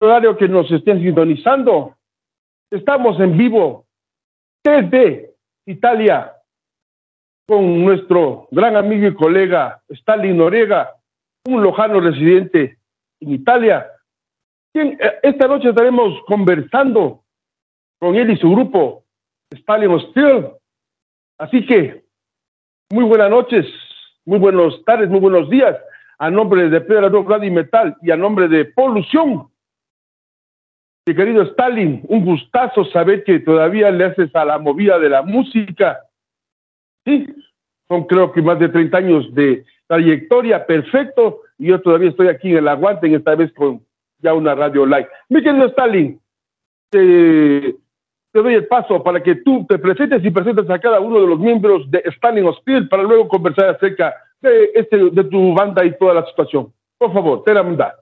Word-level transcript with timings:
horario 0.00 0.36
que 0.36 0.48
nos 0.48 0.70
estén 0.70 1.02
sintonizando. 1.02 1.96
Estamos 2.70 3.18
en 3.20 3.36
vivo 3.36 3.86
desde 4.64 5.34
Italia 5.66 6.32
con 7.46 7.84
nuestro 7.84 8.48
gran 8.50 8.76
amigo 8.76 9.06
y 9.06 9.14
colega 9.14 9.80
Stalin 9.88 10.36
Noriega, 10.36 10.94
un 11.46 11.62
lojano 11.62 12.00
residente 12.00 12.78
en 13.20 13.32
Italia. 13.32 13.86
Eh, 14.74 14.98
esta 15.22 15.46
noche 15.46 15.68
estaremos 15.68 16.20
conversando 16.26 17.22
con 18.00 18.16
él 18.16 18.30
y 18.30 18.36
su 18.36 18.50
grupo 18.50 19.04
Stalin 19.52 19.90
Hostil. 19.90 20.48
Así 21.38 21.64
que, 21.66 22.04
muy 22.90 23.04
buenas 23.04 23.30
noches, 23.30 23.66
muy 24.24 24.38
buenas 24.38 24.74
tardes, 24.84 25.08
muy 25.08 25.20
buenos 25.20 25.48
días. 25.48 25.76
A 26.18 26.30
nombre 26.30 26.68
de 26.68 26.80
Pedro 26.80 27.08
Rock 27.10 27.44
y 27.44 27.50
Metal 27.50 27.96
y 28.02 28.10
a 28.10 28.16
nombre 28.16 28.48
de 28.48 28.64
Polución, 28.64 29.48
mi 31.06 31.14
querido 31.14 31.42
Stalin, 31.44 32.02
un 32.08 32.24
gustazo 32.24 32.84
saber 32.86 33.22
que 33.22 33.38
todavía 33.38 33.92
le 33.92 34.06
haces 34.06 34.34
a 34.34 34.44
la 34.44 34.58
movida 34.58 34.98
de 34.98 35.08
la 35.08 35.22
música. 35.22 36.00
Sí, 37.04 37.26
son 37.86 38.04
creo 38.06 38.32
que 38.32 38.42
más 38.42 38.58
de 38.58 38.68
30 38.68 38.98
años 38.98 39.34
de 39.34 39.64
trayectoria, 39.86 40.66
perfecto, 40.66 41.42
y 41.58 41.68
yo 41.68 41.80
todavía 41.80 42.10
estoy 42.10 42.26
aquí 42.26 42.50
en 42.50 42.58
el 42.58 42.68
aguante, 42.68 43.06
en 43.06 43.14
esta 43.14 43.36
vez 43.36 43.52
con 43.52 43.80
ya 44.18 44.34
una 44.34 44.56
radio 44.56 44.84
live. 44.84 45.08
Mi 45.28 45.44
querido 45.44 45.66
Stalin, 45.66 46.20
te, 46.90 47.76
doy 48.34 48.54
el 48.54 48.66
paso 48.66 49.00
para 49.04 49.22
que 49.22 49.36
tú 49.36 49.64
te 49.68 49.78
presentes 49.78 50.24
y 50.24 50.30
presentes 50.30 50.68
a 50.68 50.80
cada 50.80 50.98
uno 50.98 51.20
de 51.20 51.28
los 51.28 51.38
miembros 51.38 51.88
de 51.88 52.02
Stalin 52.06 52.46
Hospital 52.46 52.88
para 52.88 53.04
luego 53.04 53.28
conversar 53.28 53.68
acerca 53.68 54.12
de, 54.40 54.70
este, 54.74 54.96
de 55.10 55.24
tu 55.24 55.54
banda 55.54 55.84
y 55.84 55.96
toda 55.96 56.14
la 56.14 56.26
situación. 56.26 56.72
Por 56.98 57.12
favor, 57.12 57.44
te 57.44 57.54
la 57.54 57.62
manda. 57.62 57.94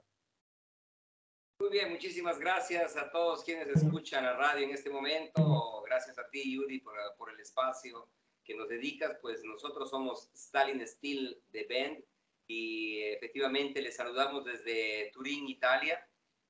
Bien, 1.75 1.91
muchísimas 1.91 2.39
gracias 2.39 2.95
a 2.95 3.11
todos 3.11 3.43
quienes 3.43 3.67
escuchan 3.67 4.23
la 4.23 4.37
radio 4.37 4.63
en 4.63 4.73
este 4.73 4.89
momento. 4.89 5.83
Gracias 5.85 6.17
a 6.17 6.25
ti, 6.29 6.55
Yuri, 6.55 6.79
por, 6.79 7.29
el 7.29 7.37
espacio 7.37 8.07
que 8.45 8.55
nos 8.55 8.69
dedicas. 8.69 9.17
Pues 9.21 9.43
nosotros 9.43 9.89
somos 9.89 10.29
Stalin 10.33 10.87
Steel 10.87 11.37
de 11.49 11.67
Band 11.69 12.01
y 12.47 13.01
efectivamente 13.01 13.81
les 13.81 13.97
saludamos 13.97 14.45
desde 14.45 15.11
Turín, 15.11 15.49
Italia. 15.49 15.99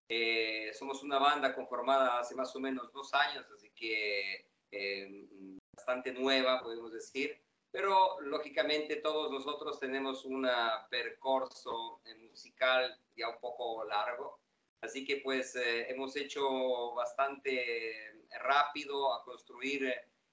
Eh, 0.08 0.70
somos 0.76 1.02
una 1.02 1.18
banda 1.18 1.56
conformada 1.56 2.20
hace 2.20 2.36
más 2.36 2.56
o 2.56 2.60
menos 2.60 2.94
dos 2.94 3.12
años, 3.16 3.48
así 3.50 3.72
que 3.72 4.46
eh, 4.70 5.26
bastante 5.76 6.14
nueva, 6.14 6.62
podemos 6.62 6.94
decir. 6.94 7.42
Pero 7.72 8.22
lógicamente 8.22 8.98
todos 8.98 9.32
nosotros 9.32 9.80
tenemos 9.80 10.24
un 10.24 10.48
percurso 10.88 12.00
musical 12.30 12.96
ya 13.16 13.30
un 13.30 13.40
poco 13.40 13.84
largo. 13.86 14.45
Así 14.86 15.04
que 15.04 15.18
pues 15.18 15.56
eh, 15.56 15.90
hemos 15.90 16.16
hecho 16.16 16.94
bastante 16.94 18.22
rápido 18.40 19.14
a 19.14 19.24
construir 19.24 19.92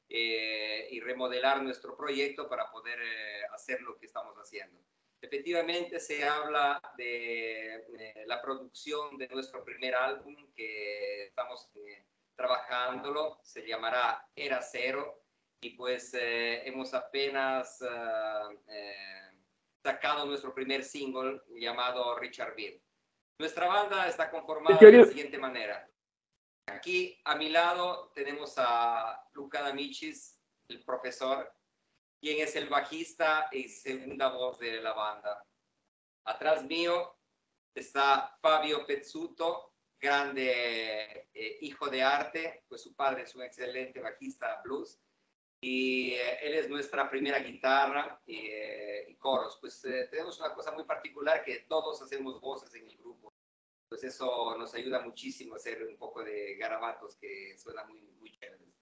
eh, 0.08 0.88
y 0.90 1.00
remodelar 1.00 1.62
nuestro 1.62 1.96
proyecto 1.96 2.48
para 2.48 2.70
poder 2.70 3.00
eh, 3.00 3.42
hacer 3.54 3.80
lo 3.80 3.96
que 3.96 4.06
estamos 4.06 4.36
haciendo. 4.36 4.78
Efectivamente 5.22 5.98
se 6.00 6.22
habla 6.22 6.80
de 6.98 8.24
la 8.26 8.42
producción 8.42 9.16
de 9.16 9.28
nuestro 9.28 9.64
primer 9.64 9.94
álbum 9.94 10.36
que 10.54 11.24
estamos 11.24 11.70
trabajándolo, 12.36 13.38
se 13.42 13.66
llamará 13.66 14.26
Era 14.34 14.60
Cero 14.60 15.22
y 15.60 15.70
pues 15.70 16.10
hemos 16.14 16.92
apenas 16.92 17.78
sacado 19.82 20.26
nuestro 20.26 20.52
primer 20.52 20.82
single 20.82 21.40
llamado 21.54 22.18
Richard 22.18 22.56
Bill. 22.56 22.82
Nuestra 23.42 23.66
banda 23.66 24.06
está 24.06 24.30
conformada 24.30 24.78
de 24.78 24.92
la 24.92 25.04
siguiente 25.04 25.36
manera. 25.36 25.90
Aquí 26.68 27.20
a 27.24 27.34
mi 27.34 27.48
lado 27.48 28.12
tenemos 28.14 28.54
a 28.56 29.20
Luca 29.32 29.62
D'Amicis, 29.62 30.40
el 30.68 30.84
profesor, 30.84 31.52
quien 32.20 32.40
es 32.40 32.54
el 32.54 32.68
bajista 32.68 33.48
y 33.50 33.68
segunda 33.68 34.28
voz 34.28 34.60
de 34.60 34.80
la 34.80 34.92
banda. 34.92 35.44
Atrás 36.24 36.62
mío 36.62 37.16
está 37.74 38.38
Fabio 38.40 38.86
Pezzuto, 38.86 39.74
grande 40.00 41.28
eh, 41.34 41.58
hijo 41.62 41.88
de 41.88 42.00
arte, 42.00 42.62
pues 42.68 42.82
su 42.82 42.94
padre 42.94 43.22
es 43.22 43.34
un 43.34 43.42
excelente 43.42 43.98
bajista 43.98 44.60
blues 44.62 45.00
y 45.60 46.12
eh, 46.12 46.38
él 46.42 46.54
es 46.54 46.68
nuestra 46.68 47.10
primera 47.10 47.40
guitarra 47.40 48.22
eh, 48.24 49.04
y 49.08 49.16
coros. 49.16 49.58
Pues 49.60 49.82
tenemos 49.82 50.38
una 50.38 50.54
cosa 50.54 50.70
muy 50.70 50.84
particular 50.84 51.42
que 51.42 51.66
todos 51.68 52.00
hacemos 52.02 52.40
voces 52.40 52.72
en 52.76 52.86
el 52.86 52.96
grupo 52.98 53.32
pues 53.92 54.04
eso 54.04 54.56
nos 54.56 54.74
ayuda 54.74 55.00
muchísimo 55.00 55.52
a 55.52 55.56
hacer 55.58 55.82
un 55.82 55.98
poco 55.98 56.24
de 56.24 56.56
garabatos 56.56 57.14
que 57.16 57.58
suena 57.58 57.84
muy, 57.84 58.00
muy 58.20 58.32
chéveres. 58.32 58.72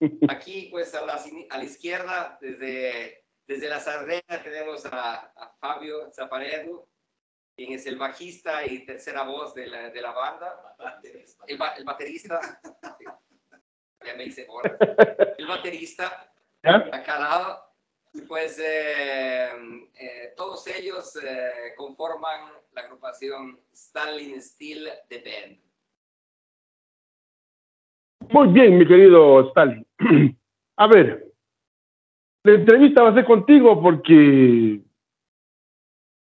Aquí, 0.30 0.68
pues 0.70 0.94
a 0.94 1.04
la, 1.04 1.20
a 1.50 1.58
la 1.58 1.64
izquierda, 1.64 2.38
desde, 2.40 3.24
desde 3.48 3.68
la 3.68 3.80
sardena, 3.80 4.40
tenemos 4.44 4.86
a, 4.86 5.34
Fabio 5.58 6.12
Zaparedo, 6.12 6.88
quien 7.56 7.72
es 7.72 7.84
el 7.86 7.98
bajista 7.98 8.64
y 8.64 8.86
tercera 8.86 9.24
voz 9.24 9.54
de 9.54 9.66
la, 9.66 9.90
de 9.90 10.00
la 10.00 10.12
banda. 10.12 10.76
El, 11.48 11.58
el 11.78 11.84
baterista. 11.84 12.60
ya 14.06 14.14
me 14.14 14.26
hice 14.26 14.46
El 15.36 15.46
baterista, 15.48 16.32
acá 16.62 17.16
al 17.16 17.22
lado. 17.22 17.69
Pues 18.26 18.58
eh, 18.58 19.48
eh, 19.94 20.34
todos 20.36 20.66
ellos 20.66 21.16
eh, 21.16 21.74
conforman 21.76 22.50
la 22.72 22.82
agrupación 22.82 23.58
Stalin 23.72 24.40
Steel 24.42 24.88
de 25.08 25.18
Band. 25.18 25.58
Muy 28.32 28.48
bien, 28.48 28.78
mi 28.78 28.86
querido 28.86 29.48
Stalin. 29.48 29.86
A 30.76 30.86
ver, 30.88 31.32
la 32.44 32.52
entrevista 32.52 33.02
va 33.02 33.10
a 33.10 33.14
ser 33.14 33.24
contigo 33.24 33.80
porque 33.80 34.80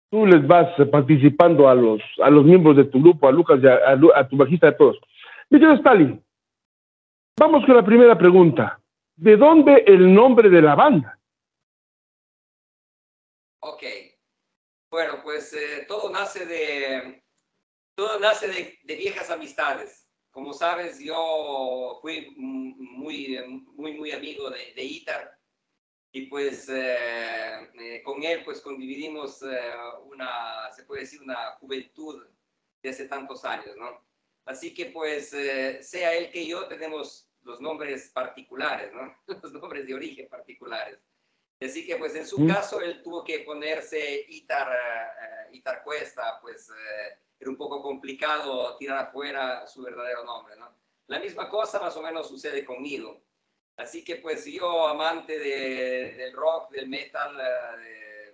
tú 0.09 0.25
les 0.25 0.47
vas 0.47 0.69
participando 0.89 1.67
a 1.67 1.75
los, 1.75 2.01
a 2.23 2.29
los 2.29 2.45
miembros 2.45 2.77
de 2.77 2.85
tu 2.85 3.01
grupo, 3.01 3.27
a 3.27 3.31
Lucas 3.31 3.59
y 3.61 3.67
a, 3.67 4.19
a 4.19 4.27
tu 4.27 4.37
bajista, 4.37 4.67
de 4.67 4.77
todos. 4.77 4.97
Mi 5.49 5.59
querido 5.59 5.75
Stalin, 5.75 6.23
vamos 7.37 7.65
con 7.65 7.75
la 7.75 7.85
primera 7.85 8.17
pregunta. 8.17 8.79
¿De 9.17 9.35
dónde 9.37 9.83
el 9.85 10.13
nombre 10.13 10.49
de 10.49 10.61
la 10.61 10.75
banda? 10.75 11.19
Ok. 13.67 13.83
Bueno, 14.95 15.19
pues 15.21 15.51
eh, 15.51 15.83
todo 15.89 16.09
nace 16.09 16.45
de 16.45 17.21
todo 17.95 18.17
nace 18.17 18.47
de, 18.47 18.95
viejas 18.95 19.29
amistades. 19.29 20.09
Como 20.31 20.53
sabes, 20.53 20.99
yo 20.99 21.99
fui 22.01 22.33
muy, 22.37 23.37
muy, 23.73 23.91
muy 23.97 24.11
amigo 24.13 24.49
de, 24.49 24.73
de 24.73 24.83
Itar 24.85 25.37
y 26.13 26.27
pues 26.27 26.69
eh, 26.69 27.69
eh, 27.77 28.03
con 28.03 28.23
él 28.23 28.45
pues 28.45 28.61
condividimos 28.61 29.43
una, 30.05 30.71
se 30.71 30.85
puede 30.85 31.01
decir, 31.01 31.21
una 31.21 31.57
juventud 31.59 32.25
de 32.81 32.89
hace 32.89 33.09
tantos 33.09 33.43
años, 33.43 33.75
¿no? 33.75 34.01
Así 34.45 34.73
que 34.73 34.85
pues 34.85 35.31
sea 35.31 36.13
él 36.13 36.31
que 36.31 36.47
yo 36.47 36.69
tenemos 36.69 37.29
los 37.41 37.59
nombres 37.59 38.11
particulares, 38.11 38.93
¿no? 38.93 39.13
Los 39.43 39.51
nombres 39.51 39.85
de 39.87 39.93
origen 39.93 40.29
particulares. 40.29 40.99
Así 41.61 41.85
que 41.85 41.95
pues 41.95 42.13
en 42.15 42.27
su 42.27 42.45
caso 42.45 42.81
él 42.81 43.01
tuvo 43.01 43.23
que 43.23 43.39
ponerse 43.39 44.25
Itar, 44.29 44.67
uh, 44.67 45.55
Itar 45.55 45.83
Cuesta, 45.83 46.39
pues 46.41 46.69
uh, 46.69 46.73
era 47.39 47.49
un 47.49 47.55
poco 47.55 47.81
complicado 47.81 48.75
tirar 48.77 49.05
afuera 49.05 49.65
su 49.65 49.81
verdadero 49.81 50.23
nombre, 50.25 50.55
¿no? 50.57 50.75
La 51.07 51.19
misma 51.19 51.49
cosa 51.49 51.79
más 51.79 51.95
o 51.95 52.01
menos 52.01 52.27
sucede 52.27 52.65
conmigo. 52.65 53.21
Así 53.77 54.03
que 54.03 54.17
pues 54.17 54.45
yo 54.45 54.87
amante 54.87 55.37
de, 55.39 56.13
del 56.15 56.33
rock, 56.33 56.71
del 56.71 56.89
metal, 56.89 57.35
uh, 57.35 57.77
de, 57.79 58.33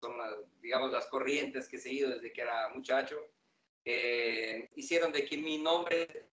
son 0.00 0.14
digamos 0.60 0.92
las 0.92 1.06
corrientes 1.06 1.68
que 1.68 1.76
he 1.76 1.80
seguido 1.80 2.10
desde 2.10 2.32
que 2.32 2.42
era 2.42 2.68
muchacho, 2.68 3.16
hicieron 4.76 5.10
de 5.10 5.24
que 5.24 5.36
mi 5.36 5.58
nombre 5.58 6.28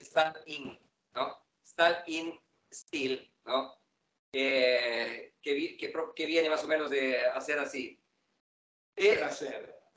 Stal 0.00 0.40
In, 0.46 0.78
¿no? 1.14 1.44
Stal 1.64 2.04
In 2.06 2.40
Steel, 2.72 3.32
¿no? 3.44 3.83
Que, 4.34 5.34
que, 6.14 6.26
viene 6.26 6.50
más 6.50 6.64
o 6.64 6.66
menos 6.66 6.90
de 6.90 7.24
hacer 7.26 7.58
así. 7.58 8.00
Eh, 8.96 9.20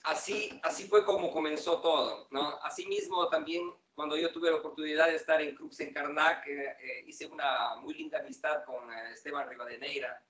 así, 0.04 0.60
así 0.64 0.88
fue 0.88 1.04
como 1.04 1.32
comenzó 1.32 1.82
todo, 1.82 2.28
¿no? 2.32 2.60
Asimismo, 2.62 3.30
también 3.30 3.74
cuando 3.96 4.16
yo 4.16 4.32
tuve 4.32 4.52
la 4.52 4.58
oportunidad 4.58 5.08
de 5.08 5.16
estar 5.16 5.42
en 5.42 5.56
Crux 5.56 5.80
en 5.80 5.94
Karnak, 5.94 6.48
eh, 6.48 6.78
eh, 6.80 7.04
hice 7.08 7.26
una 7.26 7.76
muy 7.78 7.96
linda 7.96 8.20
amistad 8.20 8.64
con 8.64 8.92
Esteban 9.12 9.50
Rivadeneira, 9.50 10.24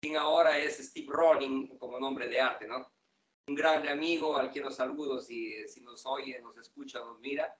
quien 0.00 0.16
ahora 0.16 0.58
es 0.58 0.78
Steve 0.78 1.08
Rolling 1.10 1.78
como 1.78 2.00
nombre 2.00 2.26
de 2.26 2.40
arte, 2.40 2.66
¿no? 2.66 2.92
Un 3.46 3.54
gran 3.54 3.86
amigo 3.88 4.36
al 4.36 4.50
que 4.50 4.60
los 4.60 4.74
saludo 4.74 5.20
si, 5.20 5.68
si 5.68 5.80
nos 5.82 6.04
oye, 6.06 6.40
nos 6.40 6.56
escucha, 6.56 6.98
nos 6.98 7.20
mira. 7.20 7.56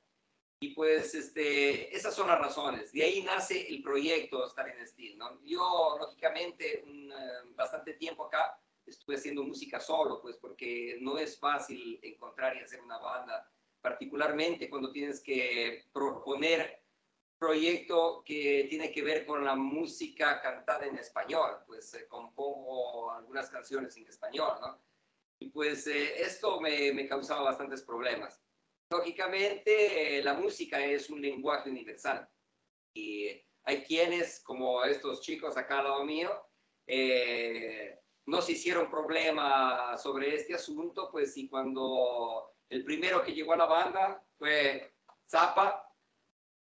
Y 0.62 0.68
pues 0.74 1.12
este, 1.16 1.92
esas 1.92 2.14
son 2.14 2.28
las 2.28 2.38
razones. 2.38 2.92
De 2.92 3.02
ahí 3.02 3.20
nace 3.22 3.66
el 3.66 3.82
proyecto 3.82 4.46
Estar 4.46 4.68
en 4.68 4.86
Steel. 4.86 5.18
Yo, 5.42 5.96
lógicamente, 5.98 6.84
un, 6.86 7.10
eh, 7.10 7.52
bastante 7.56 7.94
tiempo 7.94 8.26
acá 8.26 8.60
estuve 8.86 9.16
haciendo 9.16 9.42
música 9.42 9.80
solo, 9.80 10.22
pues 10.22 10.36
porque 10.36 10.98
no 11.00 11.18
es 11.18 11.36
fácil 11.36 11.98
encontrar 12.00 12.56
y 12.56 12.60
hacer 12.60 12.80
una 12.80 12.98
banda 12.98 13.50
particularmente 13.80 14.70
cuando 14.70 14.92
tienes 14.92 15.20
que 15.20 15.86
proponer 15.92 16.80
proyecto 17.40 18.22
que 18.24 18.68
tiene 18.70 18.92
que 18.92 19.02
ver 19.02 19.26
con 19.26 19.44
la 19.44 19.56
música 19.56 20.40
cantada 20.40 20.86
en 20.86 20.96
español, 20.96 21.56
pues 21.66 21.92
eh, 21.94 22.06
compongo 22.06 23.10
algunas 23.10 23.50
canciones 23.50 23.96
en 23.96 24.06
español. 24.06 24.60
Y 25.40 25.48
pues 25.48 25.88
eh, 25.88 26.22
esto 26.22 26.60
me, 26.60 26.92
me, 26.92 27.08
causaba 27.08 27.42
bastantes 27.42 27.82
problemas. 27.82 28.40
Lógicamente, 28.92 30.18
eh, 30.18 30.22
la 30.22 30.34
música 30.34 30.84
es 30.84 31.08
un 31.08 31.22
lenguaje 31.22 31.70
universal 31.70 32.28
y 32.94 33.28
hay 33.64 33.82
quienes, 33.84 34.42
como 34.44 34.84
estos 34.84 35.22
chicos 35.22 35.56
acá 35.56 35.78
al 35.78 35.84
lado 35.84 36.04
mío, 36.04 36.30
no 38.26 38.42
se 38.42 38.52
hicieron 38.52 38.90
problema 38.90 39.96
sobre 39.96 40.34
este 40.34 40.54
asunto, 40.54 41.08
pues 41.10 41.34
y 41.38 41.48
cuando 41.48 42.54
el 42.68 42.84
primero 42.84 43.22
que 43.22 43.32
llegó 43.32 43.54
a 43.54 43.56
la 43.56 43.64
banda 43.64 44.22
fue 44.36 44.92
Zappa, 45.26 45.88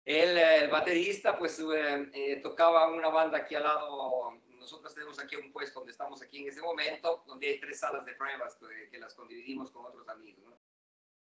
el, 0.05 0.37
el 0.37 0.69
baterista, 0.69 1.37
pues 1.37 1.59
eh, 1.59 2.09
eh, 2.13 2.35
tocaba 2.43 2.87
una 2.89 3.09
banda 3.09 3.39
aquí 3.39 3.55
al 3.55 3.63
lado. 3.63 4.39
Nosotros 4.49 4.93
tenemos 4.93 5.19
aquí 5.19 5.35
un 5.35 5.51
puesto 5.51 5.79
donde 5.79 5.93
estamos 5.93 6.21
aquí 6.21 6.39
en 6.41 6.49
ese 6.49 6.61
momento, 6.61 7.23
donde 7.25 7.47
hay 7.47 7.59
tres 7.59 7.79
salas 7.79 8.05
de 8.05 8.13
pruebas 8.13 8.55
que, 8.55 8.89
que 8.91 8.99
las 8.99 9.15
condividimos 9.15 9.71
con 9.71 9.85
otros 9.85 10.07
amigos. 10.09 10.68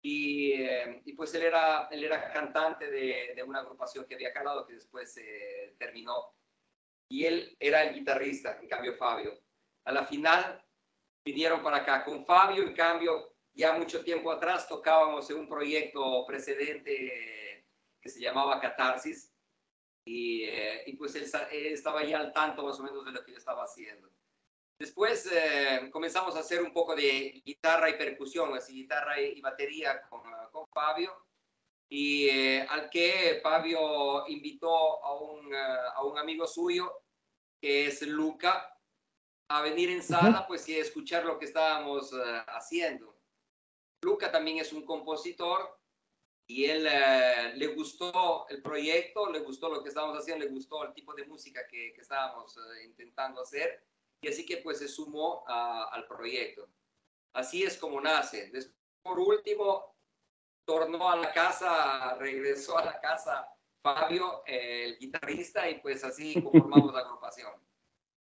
Y, 0.01 0.53
eh, 0.53 1.01
y, 1.05 1.13
pues 1.13 1.33
él 1.35 1.44
era, 1.44 1.88
él 1.91 2.03
era 2.03 2.31
cantante 2.31 2.89
de, 2.89 3.33
de, 3.35 3.44
una 3.44 3.59
agrupación 3.59 4.05
que 4.05 4.15
había 4.15 4.31
lado 4.44 4.65
que 4.65 4.73
después 4.73 5.17
eh, 5.17 5.75
terminó. 5.77 6.33
Y 7.09 7.25
él 7.25 7.57
era 7.59 7.83
el 7.83 7.95
guitarrista, 7.95 8.59
en 8.61 8.67
cambio 8.67 8.95
Fabio. 8.95 9.39
A 9.85 9.91
la 9.91 10.05
final 10.05 10.63
vinieron 11.25 11.63
para 11.63 11.77
acá. 11.77 12.03
Con 12.03 12.25
Fabio, 12.25 12.63
en 12.63 12.73
cambio, 12.73 13.33
ya 13.53 13.73
mucho 13.73 14.03
tiempo 14.03 14.31
atrás 14.31 14.67
tocábamos 14.67 15.29
en 15.29 15.39
un 15.39 15.49
proyecto 15.49 16.25
precedente 16.25 17.38
se 18.09 18.19
llamaba 18.19 18.59
Catarsis, 18.59 19.33
y, 20.05 20.43
eh, 20.43 20.83
y 20.85 20.93
pues 20.95 21.15
él, 21.15 21.25
él, 21.51 21.73
estaba 21.73 22.03
ya 22.03 22.19
al 22.19 22.31
tanto 22.31 22.63
más 22.63 22.79
o 22.79 22.83
menos 22.83 23.05
de 23.05 23.11
lo 23.11 23.23
que 23.23 23.31
yo 23.31 23.38
estaba 23.38 23.63
haciendo. 23.63 24.09
Después 24.79 25.27
eh, 25.31 25.89
comenzamos 25.91 26.35
a 26.35 26.39
hacer 26.39 26.62
un 26.62 26.71
poco 26.71 26.95
de 26.95 27.41
guitarra 27.44 27.89
y 27.89 27.97
percusión, 27.97 28.53
así 28.53 28.74
guitarra 28.74 29.19
y, 29.19 29.41
batería 29.41 30.01
con, 30.03 30.21
con, 30.51 30.68
Fabio, 30.68 31.12
y 31.89 32.27
eh, 32.29 32.68
al 32.69 32.89
que 32.89 33.39
Fabio 33.41 34.27
invitó 34.27 35.03
a 35.03 35.19
un, 35.19 35.53
a 35.56 36.03
un 36.03 36.18
amigo 36.19 36.45
suyo, 36.45 36.94
que 37.59 37.88
es 37.88 38.03
Luca, 38.03 38.77
a 39.50 39.62
venir 39.62 39.89
en 39.89 40.03
sala 40.03 40.45
pues 40.45 40.68
y 40.69 40.75
a 40.75 40.81
escuchar 40.81 41.25
lo 41.25 41.39
que 41.39 41.45
estábamos 41.45 42.12
haciendo. 42.47 43.18
Luca 44.03 44.31
también 44.31 44.59
es 44.59 44.74
un 44.74 44.85
compositor 44.85 45.79
y 46.47 46.65
él 46.65 46.85
eh, 46.88 47.53
le 47.56 47.68
gustó 47.68 48.47
el 48.50 48.62
proyecto, 48.62 49.31
le 49.31 49.39
gustó 49.39 49.69
lo 49.69 49.81
que 49.81 49.89
estábamos 49.89 50.19
haciendo, 50.19 50.45
le 50.45 50.51
gustó 50.51 50.83
el 50.83 50.94
tipo 50.94 51.15
de 51.15 51.25
música 51.25 51.65
que, 51.68 51.94
que 51.94 52.01
estábamos 52.01 52.56
eh, 52.57 52.85
intentando 52.85 53.41
hacer 53.41 53.83
y 54.21 54.27
así 54.27 54.45
que 54.45 54.57
pues 54.57 54.79
se 54.79 54.87
sumó 54.87 55.43
al 55.47 56.05
proyecto. 56.07 56.67
Así 57.33 57.63
es 57.63 57.77
como 57.77 58.01
nace. 58.01 58.51
Por 59.03 59.19
último, 59.19 59.95
tornó 60.65 61.09
a 61.09 61.15
la 61.15 61.31
casa, 61.31 62.15
regresó 62.15 62.77
a 62.77 62.85
la 62.85 62.99
casa 62.99 63.47
Fabio, 63.81 64.41
el 64.45 64.97
guitarrista, 64.97 65.69
y 65.69 65.79
pues 65.79 66.03
así 66.03 66.41
conformamos 66.41 66.93
la 66.93 67.01
agrupación. 67.01 67.51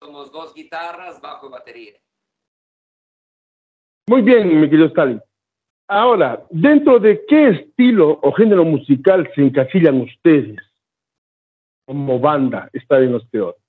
Somos 0.01 0.31
dos 0.31 0.55
guitarras, 0.55 1.21
bajo 1.21 1.51
batería. 1.51 1.99
Muy 4.09 4.23
bien, 4.23 4.61
mi 4.61 4.71
querido 4.71 4.87
Stalin. 4.87 5.21
Ahora, 5.89 6.47
¿dentro 6.51 6.99
de 6.99 7.25
qué 7.27 7.49
estilo 7.49 8.21
o 8.23 8.33
género 8.33 8.65
musical 8.65 9.29
se 9.35 9.43
encasillan 9.43 10.03
ustedes 10.03 10.59
como 11.87 12.21
banda 12.21 12.71
peor? 13.31 13.57
Bueno, 13.57 13.66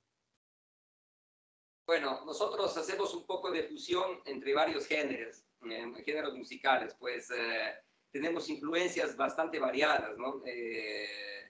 nosotros 2.28 2.76
hacemos 2.78 3.14
un 3.16 3.26
poco 3.26 3.50
de 3.50 3.64
fusión 3.64 4.22
entre 4.26 4.54
varios 4.54 4.86
géneros, 4.86 5.44
eh, 5.68 6.04
géneros 6.06 6.36
musicales, 6.36 6.94
pues 7.00 7.32
eh, 7.32 7.74
tenemos 8.12 8.50
influencias 8.50 9.16
bastante 9.16 9.60
variadas, 9.60 10.18
¿no? 10.18 10.42
Eh, 10.46 11.50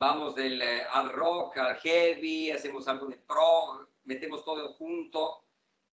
vamos 0.00 0.34
del 0.34 0.60
eh, 0.60 0.82
al 0.90 1.10
rock 1.10 1.58
al 1.58 1.76
heavy, 1.76 2.50
hacemos 2.50 2.88
algo 2.88 3.06
de 3.06 3.16
pro, 3.16 3.88
metemos 4.04 4.44
todo 4.44 4.72
junto 4.74 5.44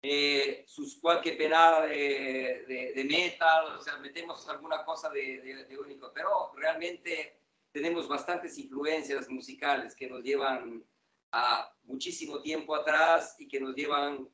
eh, 0.02 0.64
sus 0.66 0.98
cualquier 1.00 1.38
penada 1.38 1.86
de, 1.86 2.64
de, 2.66 2.92
de, 2.94 3.04
metal, 3.04 3.76
o 3.76 3.80
sea, 3.80 3.98
metemos 3.98 4.48
alguna 4.48 4.84
cosa 4.84 5.10
de, 5.10 5.64
de, 5.68 5.78
único, 5.78 6.12
pero 6.12 6.52
realmente 6.56 7.40
tenemos 7.72 8.08
bastantes 8.08 8.58
influencias 8.58 9.28
musicales 9.28 9.94
que 9.94 10.08
nos 10.08 10.22
llevan 10.22 10.84
a 11.32 11.72
muchísimo 11.88 12.40
tiempo 12.40 12.76
atrás 12.76 13.36
y 13.38 13.48
que 13.48 13.60
nos 13.60 13.74
llevan, 13.74 14.28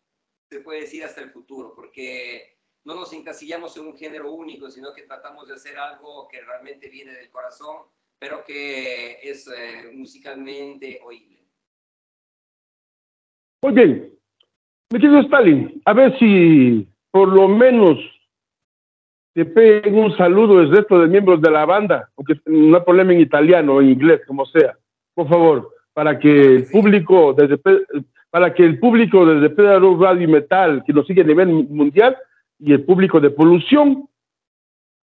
se 0.50 0.60
puede 0.60 0.82
decir, 0.82 1.04
hasta 1.04 1.22
el 1.22 1.30
futuro, 1.30 1.72
porque 1.74 2.58
no 2.84 2.94
nos 2.94 3.12
encasillamos 3.12 3.76
en 3.76 3.86
un 3.86 3.96
género 3.96 4.32
único, 4.32 4.70
sino 4.70 4.92
que 4.92 5.02
tratamos 5.02 5.48
de 5.48 5.54
hacer 5.54 5.78
algo 5.78 6.28
que 6.28 6.42
realmente 6.42 6.90
viene 6.90 7.12
del 7.12 7.30
corazón, 7.30 7.86
pero 8.18 8.44
que 8.44 9.18
es 9.22 9.48
eh, 9.48 9.90
musicalmente 9.94 11.00
oíble. 11.02 11.38
Muy 13.62 13.72
bien, 13.72 14.18
mi 14.90 15.00
querido 15.00 15.20
Stalin, 15.20 15.80
a 15.86 15.92
ver 15.94 16.18
si 16.18 16.86
por 17.10 17.28
lo 17.28 17.48
menos 17.48 17.98
te 19.32 19.44
peguen 19.46 19.98
un 19.98 20.16
saludo 20.16 20.60
desde 20.60 20.76
resto 20.76 21.00
de 21.00 21.08
miembros 21.08 21.40
de 21.40 21.50
la 21.50 21.64
banda, 21.64 22.10
aunque 22.16 22.34
no 22.44 22.76
hay 22.76 22.82
problema 22.82 23.12
en 23.14 23.20
italiano 23.20 23.74
o 23.74 23.80
en 23.80 23.90
inglés, 23.90 24.20
como 24.26 24.44
sea, 24.46 24.76
por 25.14 25.28
favor, 25.28 25.73
para 25.94 26.18
que 26.18 26.28
el 26.28 26.66
público 26.66 27.32
desde 27.32 27.58
para 28.30 28.52
que 28.52 28.64
el 28.64 28.80
público 28.80 29.24
desde 29.24 29.54
Pedro 29.54 29.96
Radio 29.96 30.22
y 30.22 30.26
Metal, 30.26 30.82
que 30.84 30.92
nos 30.92 31.06
sigue 31.06 31.22
a 31.22 31.24
nivel 31.24 31.46
mundial, 31.48 32.18
y 32.58 32.72
el 32.72 32.84
público 32.84 33.20
de 33.20 33.30
Polución, 33.30 34.08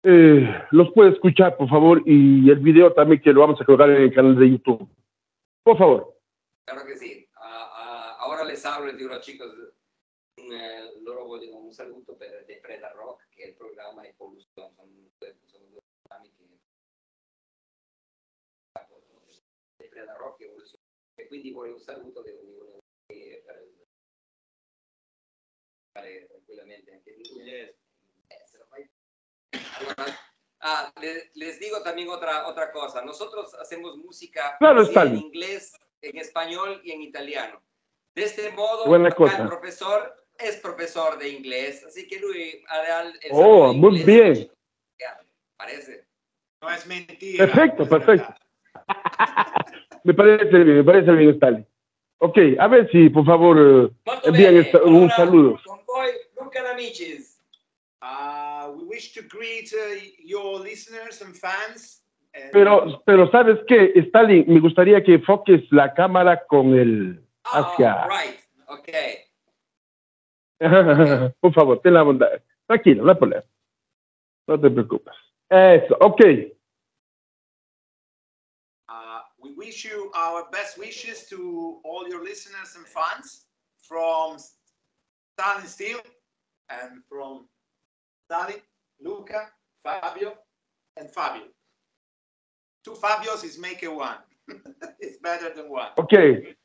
eh, 0.04 0.66
los 0.72 0.92
puede 0.92 1.12
escuchar, 1.12 1.56
por 1.56 1.70
favor, 1.70 2.04
y 2.06 2.50
el 2.50 2.60
video 2.60 2.92
también 2.92 3.22
que 3.22 3.32
lo 3.32 3.40
vamos 3.40 3.62
a 3.62 3.66
colgar 3.66 3.90
en 3.90 4.02
el 4.02 4.14
canal 4.14 4.36
de 4.36 4.50
YouTube. 4.50 4.86
Por 5.64 5.78
favor. 5.78 6.18
Claro 6.66 6.86
que 6.86 6.98
sí. 6.98 7.26
Uh, 7.38 7.40
uh, 7.40 8.20
ahora 8.20 8.44
les 8.44 8.66
hablo, 8.66 8.88
les 8.88 8.98
digo 8.98 9.14
a 9.14 9.22
chicos, 9.22 9.50
eh, 10.38 10.92
loro 11.04 11.26
un 11.32 11.74
saluto 11.74 12.16
per 12.18 12.44
The 12.48 12.60
Preda 12.62 12.92
Rock, 12.98 13.30
che 13.30 13.44
è 13.44 13.48
il 13.48 13.54
programma 13.54 14.06
Evolution, 14.06 14.44
sono, 14.76 14.90
sono 15.46 15.66
due 15.70 15.80
programmi 16.04 16.32
che 16.36 16.44
The 19.78 19.88
Preda 19.90 20.18
Rock 20.18 20.42
e 20.42 20.46
Evolution. 20.46 20.61
E 20.61 20.61
quindi 21.32 21.54
vuole 21.54 21.72
un 21.72 21.80
saluto 21.80 22.22
che 22.24 22.34
mi 22.44 22.52
volevo 22.52 22.80
per 23.08 23.64
fare 25.94 26.28
tranquillamente 26.28 26.92
anche 26.92 27.12
in 27.12 27.22
inglés. 27.24 27.76
Allora, 29.80 30.06
ah, 30.60 30.92
les, 31.00 31.34
les, 31.36 31.58
digo 31.58 31.82
también 31.84 32.10
otra, 32.10 32.48
otra 32.48 32.70
cosa. 32.72 33.02
Nosotros 33.02 33.54
hacemos 33.54 33.96
música 33.96 34.58
claro, 34.60 34.86
en 34.86 35.16
inglés, 35.16 35.74
en 36.02 36.18
español 36.18 36.82
y 36.84 36.92
en 36.92 37.02
italiano. 37.02 37.64
De 38.14 38.24
este 38.24 38.52
modo, 38.52 38.94
el 38.94 39.14
profesor 39.48 40.14
es 40.38 40.58
profesor 40.58 41.18
de 41.18 41.30
inglés, 41.30 41.86
así 41.86 42.10
que 42.10 42.20
Luis 42.20 42.62
Areal 42.68 43.18
es 43.22 43.32
Oh, 43.32 43.74
muy 43.74 44.04
bien. 44.04 44.52
Parece. 45.56 46.06
No 46.62 46.70
es 46.70 46.86
mentira. 46.86 47.46
Perfecto, 47.46 47.88
perfecto. 47.88 48.34
me 50.04 50.14
parece 50.14 50.64
bien, 50.64 50.78
me 50.78 50.84
parece 50.84 51.12
bien, 51.12 51.30
Stalin. 51.32 51.66
Ok, 52.20 52.38
a 52.60 52.68
ver 52.68 52.90
si, 52.92 53.10
por 53.10 53.26
favor, 53.26 53.92
envían 54.24 54.66
un 54.86 55.10
saludo. 55.10 55.60
Uh, 58.02 58.72
we 58.76 58.84
wish 58.86 59.14
to 59.14 59.22
greet 59.22 59.72
uh, 59.74 59.96
your 60.24 60.60
listeners 60.60 61.22
and 61.22 61.36
fans. 61.36 62.02
And... 62.34 62.52
Pero, 62.52 63.02
pero 63.06 63.30
¿sabes 63.30 63.60
qué, 63.68 63.94
Stalin? 63.96 64.46
Me 64.48 64.60
gustaría 64.60 65.04
que 65.04 65.16
enfoques 65.16 65.62
la 65.72 65.94
cámara 65.94 66.44
con 66.48 66.74
el 66.74 67.22
hacia... 67.44 68.06
Oh, 68.06 68.10
right, 68.10 68.40
okay. 68.68 69.18
Por 71.40 71.54
favor, 71.54 71.80
ten 71.82 71.94
la 71.94 72.04
bondad. 72.04 72.42
Tranquilo, 72.68 73.04
no 73.04 73.12
hay 73.12 73.18
problema. 73.18 73.44
No 74.48 74.60
te 74.60 74.70
preocupes. 74.70 75.14
Eso, 75.50 75.98
ok. 76.00 76.22
Wish 79.62 79.86
you 79.86 80.12
our 80.16 80.48
best 80.52 80.80
wishes 80.80 81.30
to 81.30 81.80
all 81.84 82.10
your 82.10 82.24
listeners 82.24 82.70
and 82.76 82.86
fans 82.88 83.46
from 83.88 84.38
Stalin 85.34 85.68
Steel 85.68 86.00
and 86.70 87.04
from 87.08 87.46
Stalin, 88.26 88.62
Luca, 89.00 89.50
Fabio, 89.84 90.34
and 90.98 91.08
Fabio. 91.12 91.44
Two 92.84 92.96
Fabios 93.04 93.44
is 93.44 93.60
make 93.60 93.84
a 93.84 93.92
one. 93.94 94.18
it's 95.00 95.18
better 95.18 95.54
than 95.56 95.70
one. 95.70 95.90
Okay. 96.00 96.56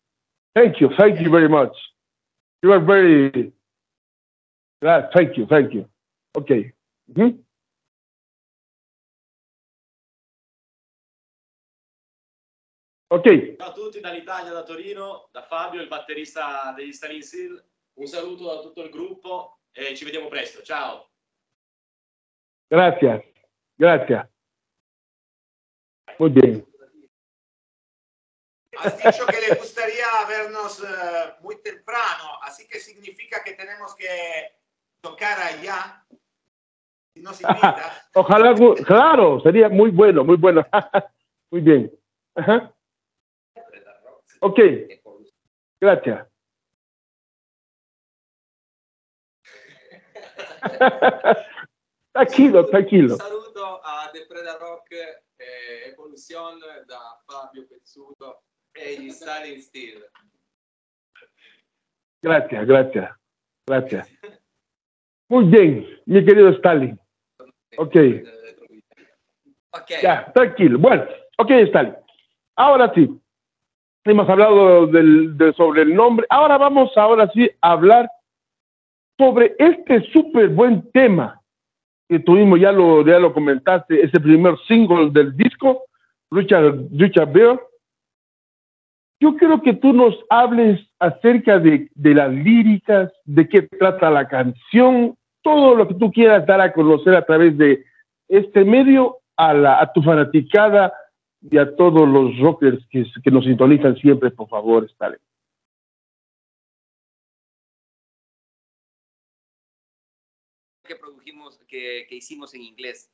Thank 0.54 0.80
you. 0.80 0.88
Thank 0.98 1.20
you 1.20 1.30
very 1.30 1.50
much. 1.50 1.76
You 2.62 2.72
are 2.72 2.80
very 2.80 3.52
thank 5.14 5.36
you, 5.36 5.46
thank 5.46 5.74
you. 5.74 5.84
Okay. 6.38 6.72
Mm 7.12 7.45
Ok, 13.16 13.56
Ciao 13.56 13.68
a 13.70 13.72
tutti 13.72 13.98
dall'Italia, 13.98 14.52
da 14.52 14.62
Torino, 14.62 15.30
da 15.32 15.40
Fabio, 15.40 15.80
il 15.80 15.88
batterista 15.88 16.74
degli 16.76 16.92
Stalin 16.92 17.22
Seal. 17.22 17.64
Un 17.94 18.06
saluto 18.06 18.44
da 18.44 18.60
tutto 18.60 18.82
il 18.82 18.90
gruppo 18.90 19.60
e 19.72 19.96
ci 19.96 20.04
vediamo 20.04 20.28
presto. 20.28 20.60
Ciao! 20.60 21.08
gracias, 22.68 23.24
gracias. 23.74 24.28
Muy 26.18 26.28
bien. 26.28 26.66
Has 28.76 28.98
dicho 28.98 29.24
que 29.24 29.40
le 29.48 29.54
gustaría 29.54 30.04
vernos 30.28 30.84
eh, 30.84 31.36
muy 31.40 31.56
temprano, 31.62 32.38
así 32.42 32.68
que 32.68 32.78
significa 32.78 33.42
que 33.42 33.54
tenemos 33.54 33.94
que 33.94 34.10
tocar 35.00 35.38
allá. 35.40 36.04
Si 37.14 37.22
nos 37.22 37.40
invita. 37.40 38.08
Ojalá, 38.12 38.54
claro, 38.84 39.40
sería 39.40 39.70
muy 39.70 39.90
bueno, 39.90 40.22
muy 40.22 40.36
bueno. 40.36 40.66
muy 41.50 41.62
bien. 41.62 41.90
Ajá. 42.34 42.75
Ok, 44.40 44.58
gracias. 45.80 46.26
tranquilo, 52.12 52.60
Un 52.60 52.70
tranquilo. 52.70 53.16
saluto 53.16 53.80
a 53.84 54.10
The 54.12 54.26
Preda 54.26 54.58
Rock 54.58 54.92
e 55.38 55.90
Evolution 55.90 56.58
da 56.86 57.20
Fabio 57.26 57.66
Pezzuto 57.68 58.42
e 58.72 59.00
gli 59.00 59.10
Stalin 59.10 59.60
Steel. 59.60 60.04
Gracias, 62.22 62.66
gracias, 62.66 63.16
gracias. 63.66 64.08
Muy 65.28 65.44
bien, 65.44 66.00
mi 66.06 66.24
querido 66.24 66.50
Stalin. 66.50 66.98
Ok. 67.78 67.96
Ok. 69.72 69.90
Ya, 70.02 70.32
tranquilo. 70.32 70.78
Bueno, 70.78 71.04
ok, 71.38 71.50
Stalin. 71.68 71.94
Ahora 72.56 72.92
sí, 72.94 73.08
hemos 74.06 74.28
hablado 74.28 74.86
del, 74.86 75.36
de- 75.36 75.52
sobre 75.54 75.82
el 75.82 75.94
nombre. 75.94 76.26
Ahora 76.30 76.58
vamos, 76.58 76.96
ahora 76.96 77.28
sí, 77.32 77.50
a 77.60 77.72
hablar 77.72 78.08
sobre 79.18 79.54
este 79.58 80.02
súper 80.12 80.48
buen 80.50 80.90
tema 80.92 81.40
que 82.08 82.18
tuvimos, 82.20 82.60
ya 82.60 82.70
lo, 82.72 83.04
ya 83.04 83.18
lo 83.18 83.32
comentaste, 83.32 84.00
ese 84.04 84.20
primer 84.20 84.56
single 84.68 85.10
del 85.10 85.36
disco, 85.36 85.82
Richard, 86.30 86.76
Richard 86.92 87.32
Bear. 87.32 87.60
Yo 89.20 89.34
quiero 89.36 89.60
que 89.62 89.72
tú 89.72 89.92
nos 89.92 90.14
hables 90.28 90.78
acerca 90.98 91.58
de, 91.58 91.88
de 91.94 92.14
las 92.14 92.30
líricas, 92.30 93.10
de 93.24 93.48
qué 93.48 93.62
trata 93.62 94.10
la 94.10 94.28
canción, 94.28 95.16
todo 95.42 95.74
lo 95.74 95.88
que 95.88 95.94
tú 95.94 96.12
quieras 96.12 96.46
dar 96.46 96.60
a 96.60 96.72
conocer 96.72 97.14
a 97.16 97.24
través 97.24 97.56
de 97.56 97.82
este 98.28 98.64
medio 98.64 99.18
a, 99.36 99.54
la, 99.54 99.80
a 99.80 99.92
tu 99.92 100.02
fanaticada 100.02 100.92
y 101.50 101.58
a 101.58 101.76
todos 101.76 102.08
los 102.08 102.38
rockers 102.38 102.84
que, 102.90 103.04
que 103.22 103.30
nos 103.30 103.44
sintonizan 103.44 103.96
siempre, 103.96 104.30
por 104.30 104.48
favor, 104.48 104.84
Stalin. 104.84 105.18
que 110.86 110.96
produjimos, 110.96 111.58
que, 111.68 112.06
que 112.08 112.14
hicimos 112.14 112.54
en 112.54 112.62
inglés. 112.62 113.10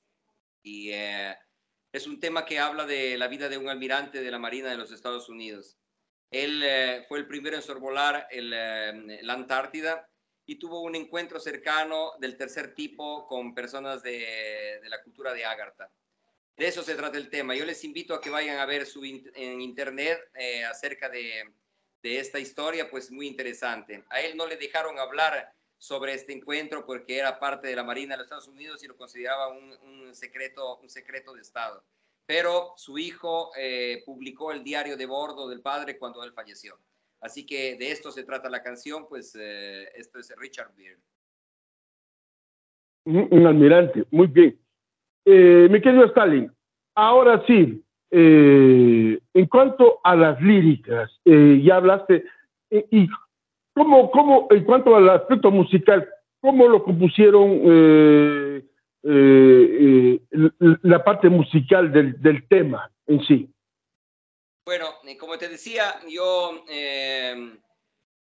Y 0.63 0.91
eh, 0.91 1.35
es 1.93 2.07
un 2.07 2.21
tema 2.21 2.45
que 2.45 2.61
habla 2.61 2.87
de 2.87 3.17
la 3.19 3.29
vida 3.29 3.49
de 3.49 3.59
un 3.59 3.69
almirante 3.69 4.21
de 4.21 4.31
la 4.31 4.39
Marina 4.39 4.71
de 4.71 4.77
los 4.77 4.93
Estados 4.93 5.29
Unidos. 5.29 5.79
Él 6.31 6.63
eh, 6.65 7.05
fue 7.09 7.19
el 7.19 7.27
primero 7.27 7.57
en 7.57 7.63
sorvolar 7.63 8.29
el, 8.31 8.53
eh, 8.55 9.21
la 9.23 9.33
Antártida 9.33 10.09
y 10.47 10.59
tuvo 10.59 10.83
un 10.83 10.95
encuentro 10.95 11.41
cercano 11.41 12.13
del 12.21 12.37
tercer 12.37 12.75
tipo 12.75 13.27
con 13.27 13.55
personas 13.55 14.03
de, 14.03 14.81
de 14.83 14.89
la 14.89 15.03
cultura 15.03 15.33
de 15.33 15.45
Agartha. 15.45 15.91
De 16.57 16.67
eso 16.67 16.83
se 16.83 16.95
trata 16.95 17.17
el 17.17 17.31
tema. 17.31 17.55
Yo 17.55 17.65
les 17.65 17.83
invito 17.85 18.15
a 18.15 18.21
que 18.21 18.31
vayan 18.31 18.59
a 18.59 18.67
ver 18.67 18.85
su 18.85 19.03
en 19.05 19.61
internet 19.61 20.19
eh, 20.35 20.65
acerca 20.65 21.09
de, 21.09 21.51
esta 22.03 22.39
historia, 22.39 22.91
pues 22.91 23.11
muy 23.11 23.27
interesante. 23.29 24.05
A 24.11 24.21
él 24.21 24.37
no 24.37 24.47
le 24.47 24.57
dejaron 24.57 24.99
hablar 24.99 25.55
sobre 25.79 26.15
este 26.15 26.33
encuentro 26.33 26.85
porque 26.85 27.17
era 27.17 27.39
parte 27.39 27.69
de 27.69 27.77
la 27.77 27.85
Marina 27.85 28.15
de 28.15 28.19
los 28.19 28.27
Estados 28.27 28.49
Unidos 28.49 28.83
y 28.83 28.89
lo 28.89 28.97
consideraba 28.97 29.49
un, 29.49 30.15
secreto, 30.15 30.79
un 30.79 30.91
secreto 30.91 31.33
de 31.33 31.41
Estado. 31.41 31.85
Pero 32.27 32.75
su 32.77 32.99
hijo 32.99 33.51
eh, 33.57 34.03
publicó 34.05 34.53
el 34.53 34.63
diario 34.63 34.97
de 34.97 35.07
bordo 35.07 35.49
del 35.49 35.61
padre 35.61 35.99
cuando 35.99 36.23
él 36.23 36.33
falleció. 36.33 36.79
Así 37.21 37.47
que 37.47 37.77
de 37.77 37.93
esto 37.93 38.11
se 38.11 38.25
trata 38.25 38.51
la 38.51 38.63
canción, 38.63 39.07
pues 39.09 39.37
eh, 39.41 39.89
esto 39.95 40.19
es 40.19 40.33
Richard 40.37 40.75
Beard. 40.77 41.01
Un 43.05 43.47
almirante, 43.47 44.05
muy 44.11 44.27
bien. 44.29 44.62
Eh, 45.25 45.69
mi 45.71 45.81
querido 45.81 46.05
Stalin, 46.07 46.51
ahora 46.95 47.43
sí, 47.47 47.83
eh, 48.11 49.19
en 49.33 49.47
cuanto 49.47 50.01
a 50.05 50.15
las 50.15 50.41
líricas, 50.43 51.11
eh, 51.25 51.63
ya 51.65 51.77
hablaste, 51.77 52.25
eh, 52.71 52.87
y 52.91 53.09
cómo, 53.75 54.11
cómo, 54.11 54.49
en 54.51 54.65
cuanto 54.65 54.95
al 54.95 55.09
aspecto 55.09 55.51
musical, 55.51 56.07
¿cómo 56.41 56.69
lo 56.69 56.83
compusieron 56.83 58.63
la 60.83 61.05
parte 61.05 61.31
musical 61.31 61.91
del, 61.91 62.21
del 62.21 62.47
tema 62.49 62.91
en 63.07 63.25
sí? 63.25 63.49
Bueno, 64.67 64.87
como 65.19 65.39
te 65.39 65.49
decía, 65.49 65.85
yo 66.09 66.63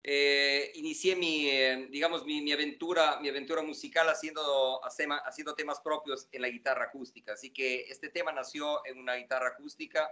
eh, 0.03 0.73
inicié 0.75 1.15
mi, 1.17 1.49
eh, 1.49 1.89
digamos, 1.91 2.25
mi, 2.25 2.43
mi 2.43 2.53
aventura, 2.53 3.21
mi 3.21 3.29
aventura 3.29 3.63
musical 3.63 4.09
haciendo, 4.09 4.81
haciendo 4.85 5.55
temas 5.55 5.81
propios 5.81 6.29
en 6.33 6.43
la 6.43 6.49
guitarra 6.49 6.87
acústica. 6.87 7.35
Así 7.35 7.53
que 7.53 7.83
este 7.83 8.09
tema 8.09 8.33
nació 8.33 8.85
en 8.87 8.99
una 8.99 9.15
guitarra 9.15 9.49
acústica. 9.49 10.11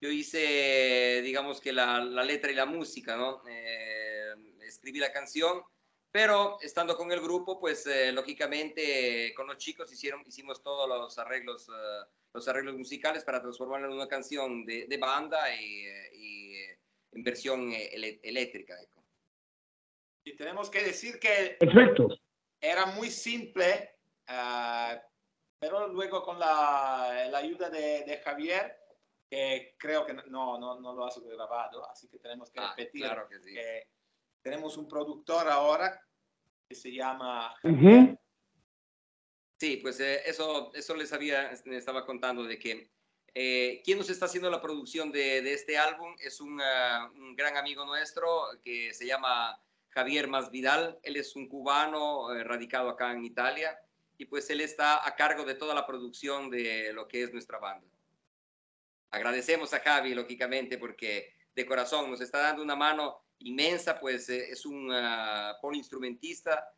Yo 0.00 0.10
hice, 0.10 1.20
digamos 1.22 1.60
que 1.60 1.72
la, 1.72 2.00
la 2.00 2.22
letra 2.22 2.52
y 2.52 2.54
la 2.54 2.66
música, 2.66 3.16
¿no? 3.16 3.42
Eh, 3.48 4.34
escribí 4.66 4.98
la 4.98 5.12
canción, 5.12 5.62
pero 6.16 6.58
estando 6.62 6.96
con 6.96 7.12
el 7.12 7.20
grupo, 7.20 7.60
pues 7.60 7.86
eh, 7.86 8.12
lógicamente 8.12 9.34
con 9.34 9.46
los 9.46 9.58
chicos 9.58 9.92
hicieron, 9.92 10.22
hicimos 10.26 10.62
todos 10.62 10.88
los 10.88 11.18
arreglos, 11.18 11.68
eh, 11.68 12.06
los 12.32 12.48
arreglos 12.48 12.74
musicales 12.76 13.24
para 13.24 13.40
transformarlo 13.40 13.88
en 13.88 13.94
una 13.94 14.08
canción 14.08 14.64
de, 14.64 14.86
de 14.86 14.96
banda 14.96 15.54
y, 15.54 15.84
eh, 15.84 16.10
y, 16.14 16.54
en 17.12 17.22
versión 17.22 17.72
eléctrica. 17.72 18.76
Y 20.26 20.34
tenemos 20.36 20.68
que 20.68 20.82
decir 20.82 21.20
que 21.20 21.56
Perfecto. 21.60 22.08
era 22.60 22.86
muy 22.86 23.10
simple, 23.10 23.96
ah, 24.26 25.00
pero 25.58 25.86
luego 25.86 26.22
con 26.24 26.36
la, 26.40 27.28
la 27.30 27.38
ayuda 27.38 27.70
de, 27.70 28.02
de 28.04 28.18
Javier, 28.18 28.76
que 29.30 29.76
creo 29.78 30.04
que 30.04 30.14
no, 30.14 30.58
no, 30.58 30.80
no 30.80 30.92
lo 30.94 31.06
has 31.06 31.16
grabado, 31.20 31.88
así 31.88 32.08
que 32.08 32.18
tenemos 32.18 32.50
que 32.50 32.58
Ah, 32.58 32.74
repetir. 32.76 33.02
claro 33.02 33.28
que 33.28 33.38
sí. 33.40 33.54
que 33.54 33.86
tenemos 34.42 34.76
un 34.76 34.88
productor 34.88 35.48
ahora 35.48 36.00
que 36.68 36.74
se 36.74 36.92
llama 36.92 37.54
Ujú. 37.62 38.18
Sí, 39.60 39.76
pues 39.78 40.00
eh, 40.00 40.22
eso, 40.26 40.72
eso 40.74 40.94
les 40.96 41.12
había, 41.12 41.50
les 41.52 41.66
estaba 41.78 42.04
contando 42.04 42.42
de 42.42 42.58
que 42.58 42.90
eh, 43.32 43.80
quien 43.84 43.98
nos 43.98 44.10
está 44.10 44.26
haciendo 44.26 44.50
la 44.50 44.60
producción 44.60 45.12
de, 45.12 45.40
de 45.42 45.52
este 45.54 45.78
álbum 45.78 46.14
es 46.18 46.40
un, 46.40 46.60
ah, 46.60 47.10
un 47.14 47.36
gran 47.36 47.56
amigo 47.56 47.84
nuestro 47.84 48.42
que 48.64 48.92
se 48.92 49.06
llama 49.06 49.56
Javier 49.96 50.28
Masvidal. 50.28 50.98
Él 51.02 51.16
es 51.16 51.34
un 51.36 51.48
cubano 51.48 52.30
eh, 52.34 52.44
radicado 52.44 52.90
acá 52.90 53.12
en 53.12 53.24
Italia 53.24 53.80
y 54.18 54.26
pues 54.26 54.50
él 54.50 54.60
está 54.60 55.08
a 55.08 55.16
cargo 55.16 55.46
de 55.46 55.54
toda 55.54 55.74
la 55.74 55.86
producción 55.86 56.50
de 56.50 56.92
lo 56.92 57.08
que 57.08 57.22
es 57.22 57.32
nuestra 57.32 57.58
banda. 57.58 57.88
Agradecemos 59.10 59.72
a 59.72 59.80
Javi, 59.80 60.14
lógicamente, 60.14 60.76
porque 60.76 61.32
de 61.54 61.64
corazón 61.64 62.10
nos 62.10 62.20
está 62.20 62.40
dando 62.40 62.62
una 62.62 62.76
mano 62.76 63.22
inmensa, 63.38 63.98
pues 63.98 64.28
eh, 64.28 64.50
es 64.50 64.66
un 64.66 64.92
ah, 64.92 65.56
poliinstrumentista 65.62 66.70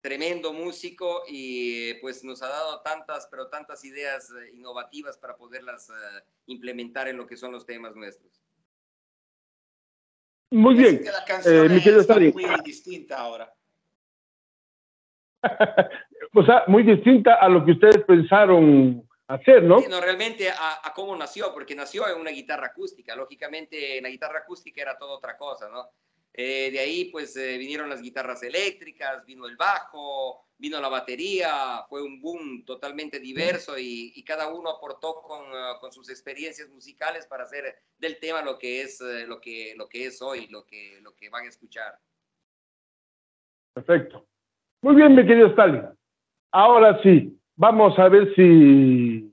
tremendo 0.00 0.54
músico 0.54 1.24
y 1.28 1.90
eh, 1.90 1.98
pues 2.00 2.24
nos 2.24 2.40
ha 2.42 2.48
dado 2.48 2.80
tantas, 2.80 3.28
pero 3.30 3.48
tantas 3.48 3.84
ideas 3.84 4.30
innovativas 4.54 5.18
para 5.18 5.36
poderlas 5.36 5.90
eh, 5.90 6.22
implementar 6.46 7.06
en 7.08 7.18
lo 7.18 7.26
que 7.26 7.36
son 7.36 7.52
los 7.52 7.66
temas 7.66 7.94
nuestros. 7.94 8.42
Muy 10.52 10.74
bien. 10.74 10.98
que 10.98 11.10
la 11.10 11.24
canción 11.24 11.66
Eh, 11.66 11.68
mi 11.68 11.82
querido 11.82 12.02
está 12.02 12.14
muy 12.14 12.46
distinta 12.62 13.18
ahora. 13.18 13.52
o 16.34 16.44
sea, 16.44 16.64
muy 16.66 16.82
distinta 16.82 17.34
a 17.36 17.48
lo 17.48 17.64
que 17.64 17.72
ustedes 17.72 18.04
pensaron 18.04 19.08
hacer, 19.28 19.62
¿no? 19.62 19.80
Sí, 19.80 19.86
no, 19.88 20.00
realmente 20.00 20.50
a, 20.50 20.80
a 20.84 20.92
cómo 20.92 21.16
nació, 21.16 21.52
porque 21.54 21.74
nació 21.74 22.06
en 22.08 22.20
una 22.20 22.30
guitarra 22.30 22.66
acústica. 22.66 23.16
Lógicamente, 23.16 23.96
en 23.96 24.04
la 24.04 24.10
guitarra 24.10 24.40
acústica 24.40 24.82
era 24.82 24.98
todo 24.98 25.16
otra 25.16 25.36
cosa, 25.38 25.68
¿no? 25.70 25.88
Eh, 26.34 26.70
de 26.70 26.78
ahí, 26.80 27.04
pues, 27.06 27.36
eh, 27.36 27.58
vinieron 27.58 27.90
las 27.90 28.00
guitarras 28.00 28.42
eléctricas, 28.42 29.24
vino 29.26 29.46
el 29.46 29.56
bajo, 29.56 30.46
vino 30.56 30.80
la 30.80 30.88
batería, 30.88 31.84
fue 31.88 32.02
un 32.02 32.22
boom 32.22 32.64
totalmente 32.64 33.20
diverso 33.20 33.76
y, 33.78 34.12
y 34.14 34.24
cada 34.24 34.48
uno 34.48 34.70
aportó 34.70 35.20
con, 35.20 35.42
eh, 35.52 35.72
con 35.80 35.92
sus 35.92 36.08
experiencias 36.08 36.70
musicales 36.70 37.26
para 37.26 37.42
hacer 37.44 37.74
del 37.98 38.18
tema 38.18 38.40
lo 38.42 38.58
que 38.58 38.80
es, 38.82 39.00
eh, 39.02 39.26
lo 39.26 39.40
que, 39.40 39.74
lo 39.76 39.88
que 39.88 40.06
es 40.06 40.22
hoy, 40.22 40.46
lo 40.48 40.64
que, 40.64 41.00
lo 41.02 41.14
que 41.14 41.28
van 41.28 41.44
a 41.44 41.48
escuchar. 41.48 41.98
Perfecto. 43.74 44.26
Muy 44.82 44.94
bien, 44.94 45.14
mi 45.14 45.26
querido 45.26 45.48
Stalin. 45.48 45.84
Ahora 46.52 47.00
sí, 47.02 47.38
vamos 47.56 47.98
a 47.98 48.08
ver 48.08 48.34
si 48.34 49.30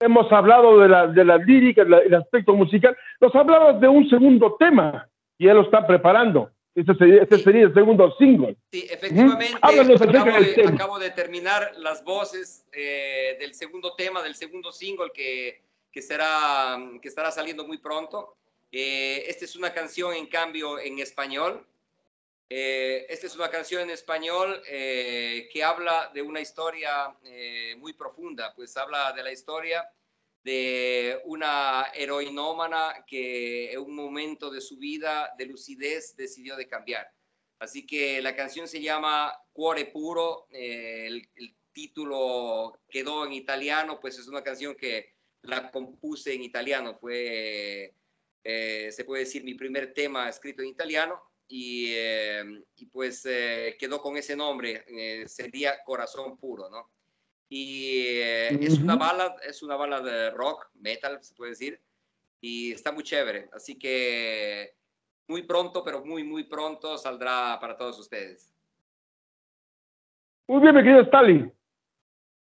hemos 0.00 0.30
hablado 0.32 0.80
de 0.80 0.88
la, 0.88 1.06
de 1.06 1.24
las 1.24 1.44
líricas, 1.46 1.88
la- 1.88 1.98
el 1.98 2.14
aspecto 2.14 2.54
musical, 2.54 2.96
nos 3.20 3.34
hablabas 3.34 3.80
de 3.80 3.88
un 3.88 4.08
segundo 4.08 4.56
tema, 4.58 5.08
y 5.42 5.46
ya 5.46 5.54
lo 5.54 5.62
está 5.62 5.84
preparando. 5.84 6.52
Este 6.72 6.94
sería, 6.94 7.22
este 7.22 7.38
sería 7.38 7.64
el 7.64 7.74
segundo 7.74 8.14
single. 8.16 8.56
Sí, 8.70 8.86
efectivamente, 8.88 9.58
acerca 9.60 10.20
acabo 10.20 10.40
de, 10.40 10.68
acabo 10.68 10.98
de 11.00 11.10
terminar 11.10 11.72
las 11.78 12.04
voces 12.04 12.64
eh, 12.72 13.36
del 13.40 13.52
segundo 13.54 13.94
tema, 13.96 14.22
del 14.22 14.36
segundo 14.36 14.70
single 14.70 15.10
que, 15.12 15.60
que, 15.90 16.00
será, 16.00 16.78
que 17.02 17.08
estará 17.08 17.32
saliendo 17.32 17.66
muy 17.66 17.78
pronto. 17.78 18.36
Eh, 18.70 19.24
esta 19.26 19.44
es 19.44 19.56
una 19.56 19.74
canción, 19.74 20.14
en 20.14 20.26
cambio, 20.26 20.78
en 20.78 21.00
español. 21.00 21.66
Eh, 22.48 23.06
esta 23.08 23.26
es 23.26 23.34
una 23.34 23.50
canción 23.50 23.82
en 23.82 23.90
español 23.90 24.62
eh, 24.68 25.48
que 25.52 25.64
habla 25.64 26.10
de 26.14 26.22
una 26.22 26.40
historia 26.40 27.12
eh, 27.24 27.74
muy 27.78 27.94
profunda, 27.94 28.52
pues 28.54 28.76
habla 28.76 29.12
de 29.12 29.24
la 29.24 29.32
historia 29.32 29.90
de 30.44 31.20
una 31.24 31.86
heroinómana 31.94 33.04
que 33.06 33.72
en 33.72 33.80
un 33.80 33.94
momento 33.94 34.50
de 34.50 34.60
su 34.60 34.76
vida 34.76 35.32
de 35.38 35.46
lucidez 35.46 36.16
decidió 36.16 36.56
de 36.56 36.68
cambiar. 36.68 37.06
Así 37.58 37.86
que 37.86 38.20
la 38.20 38.34
canción 38.34 38.66
se 38.66 38.82
llama 38.82 39.32
Cuore 39.52 39.86
Puro, 39.86 40.48
eh, 40.50 41.06
el, 41.06 41.56
título 41.74 42.82
quedó 42.86 43.24
en 43.24 43.32
italiano, 43.32 43.98
pues 43.98 44.18
es 44.18 44.28
una 44.28 44.42
canción 44.42 44.74
que 44.74 45.14
la 45.40 45.70
compuse 45.70 46.34
en 46.34 46.42
italiano, 46.42 46.94
fue, 46.94 47.94
eh, 48.44 48.92
se 48.92 49.04
puede 49.06 49.24
decir, 49.24 49.42
mi 49.42 49.54
primer 49.54 49.94
tema 49.94 50.28
escrito 50.28 50.60
en 50.60 50.68
italiano 50.68 51.22
y, 51.48 51.94
eh, 51.94 52.62
pues 52.92 53.22
quedó 53.78 54.02
con 54.02 54.18
ese 54.18 54.36
nombre, 54.36 54.84
sería 55.26 55.82
Corazón 55.82 56.36
Puro, 56.36 56.68
¿no? 56.68 56.91
Y 57.54 58.16
eh, 58.16 58.48
es 58.62 58.80
una 58.80 58.96
ballad, 58.96 59.32
es 59.46 59.62
una 59.62 59.76
ballad 59.76 60.02
de 60.02 60.30
rock, 60.30 60.70
metal, 60.80 61.18
se 61.20 61.34
puede 61.34 61.50
decir, 61.50 61.78
y 62.40 62.72
está 62.72 62.92
muy 62.92 63.04
chévere, 63.04 63.50
así 63.52 63.78
que 63.78 64.70
muy 65.28 65.42
pronto, 65.42 65.84
pero 65.84 66.02
muy, 66.02 66.24
muy 66.24 66.44
pronto 66.44 66.96
saldrá 66.96 67.58
para 67.60 67.76
todos 67.76 67.98
ustedes. 67.98 68.50
Muy 70.48 70.62
bien, 70.62 70.74
mi 70.74 70.82
querido 70.82 71.02
Stalin. 71.02 71.52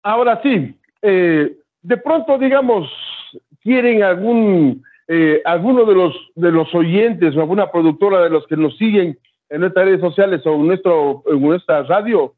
Ahora 0.03 0.39
sí, 0.43 0.79
eh, 1.01 1.57
de 1.81 1.97
pronto, 1.97 2.37
digamos, 2.37 2.87
quieren 3.63 4.03
algún, 4.03 4.83
eh, 5.07 5.41
alguno 5.43 5.85
de 5.85 5.95
los, 5.95 6.15
de 6.35 6.51
los 6.51 6.71
oyentes 6.75 7.35
o 7.35 7.39
alguna 7.39 7.71
productora 7.71 8.21
de 8.21 8.29
los 8.29 8.45
que 8.45 8.57
nos 8.57 8.77
siguen 8.77 9.17
en 9.49 9.61
nuestras 9.61 9.85
redes 9.85 10.01
sociales 10.01 10.45
o 10.45 10.53
en, 10.53 10.67
nuestro, 10.67 11.23
en 11.25 11.41
nuestra 11.41 11.81
radio 11.81 12.35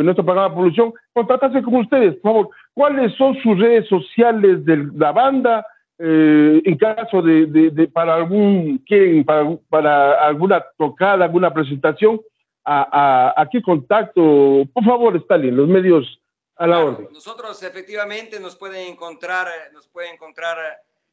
en 0.00 0.06
nuestro 0.06 0.24
programa 0.24 0.48
de 0.48 0.54
producción, 0.54 0.92
contactarse 1.12 1.62
con 1.62 1.76
ustedes, 1.76 2.14
por 2.16 2.32
favor. 2.32 2.48
¿Cuáles 2.74 3.14
son 3.16 3.34
sus 3.42 3.58
redes 3.58 3.88
sociales 3.88 4.64
de 4.64 4.88
la 4.94 5.12
banda? 5.12 5.66
Eh, 5.98 6.60
en 6.64 6.76
caso 6.78 7.22
de, 7.22 7.46
de- 7.46 7.70
de- 7.70 7.86
para 7.88 8.14
algún 8.16 8.78
quieren 8.78 9.24
para, 9.24 9.56
para 9.68 10.26
alguna 10.26 10.64
tocada, 10.76 11.24
alguna 11.24 11.52
presentación, 11.52 12.20
a, 12.64 13.34
a, 13.36 13.42
a 13.42 13.48
qué 13.48 13.60
contacto, 13.62 14.64
por 14.72 14.84
favor, 14.84 15.16
Stalin, 15.16 15.56
los 15.56 15.68
medios 15.68 16.18
a 16.56 16.66
la 16.66 16.80
orden. 16.84 17.08
Nosotros 17.12 17.62
efectivamente 17.62 18.40
nos 18.40 18.56
pueden 18.56 18.88
encontrar, 18.88 19.46
nos 19.72 19.86
pueden 19.88 20.14
encontrar 20.14 20.56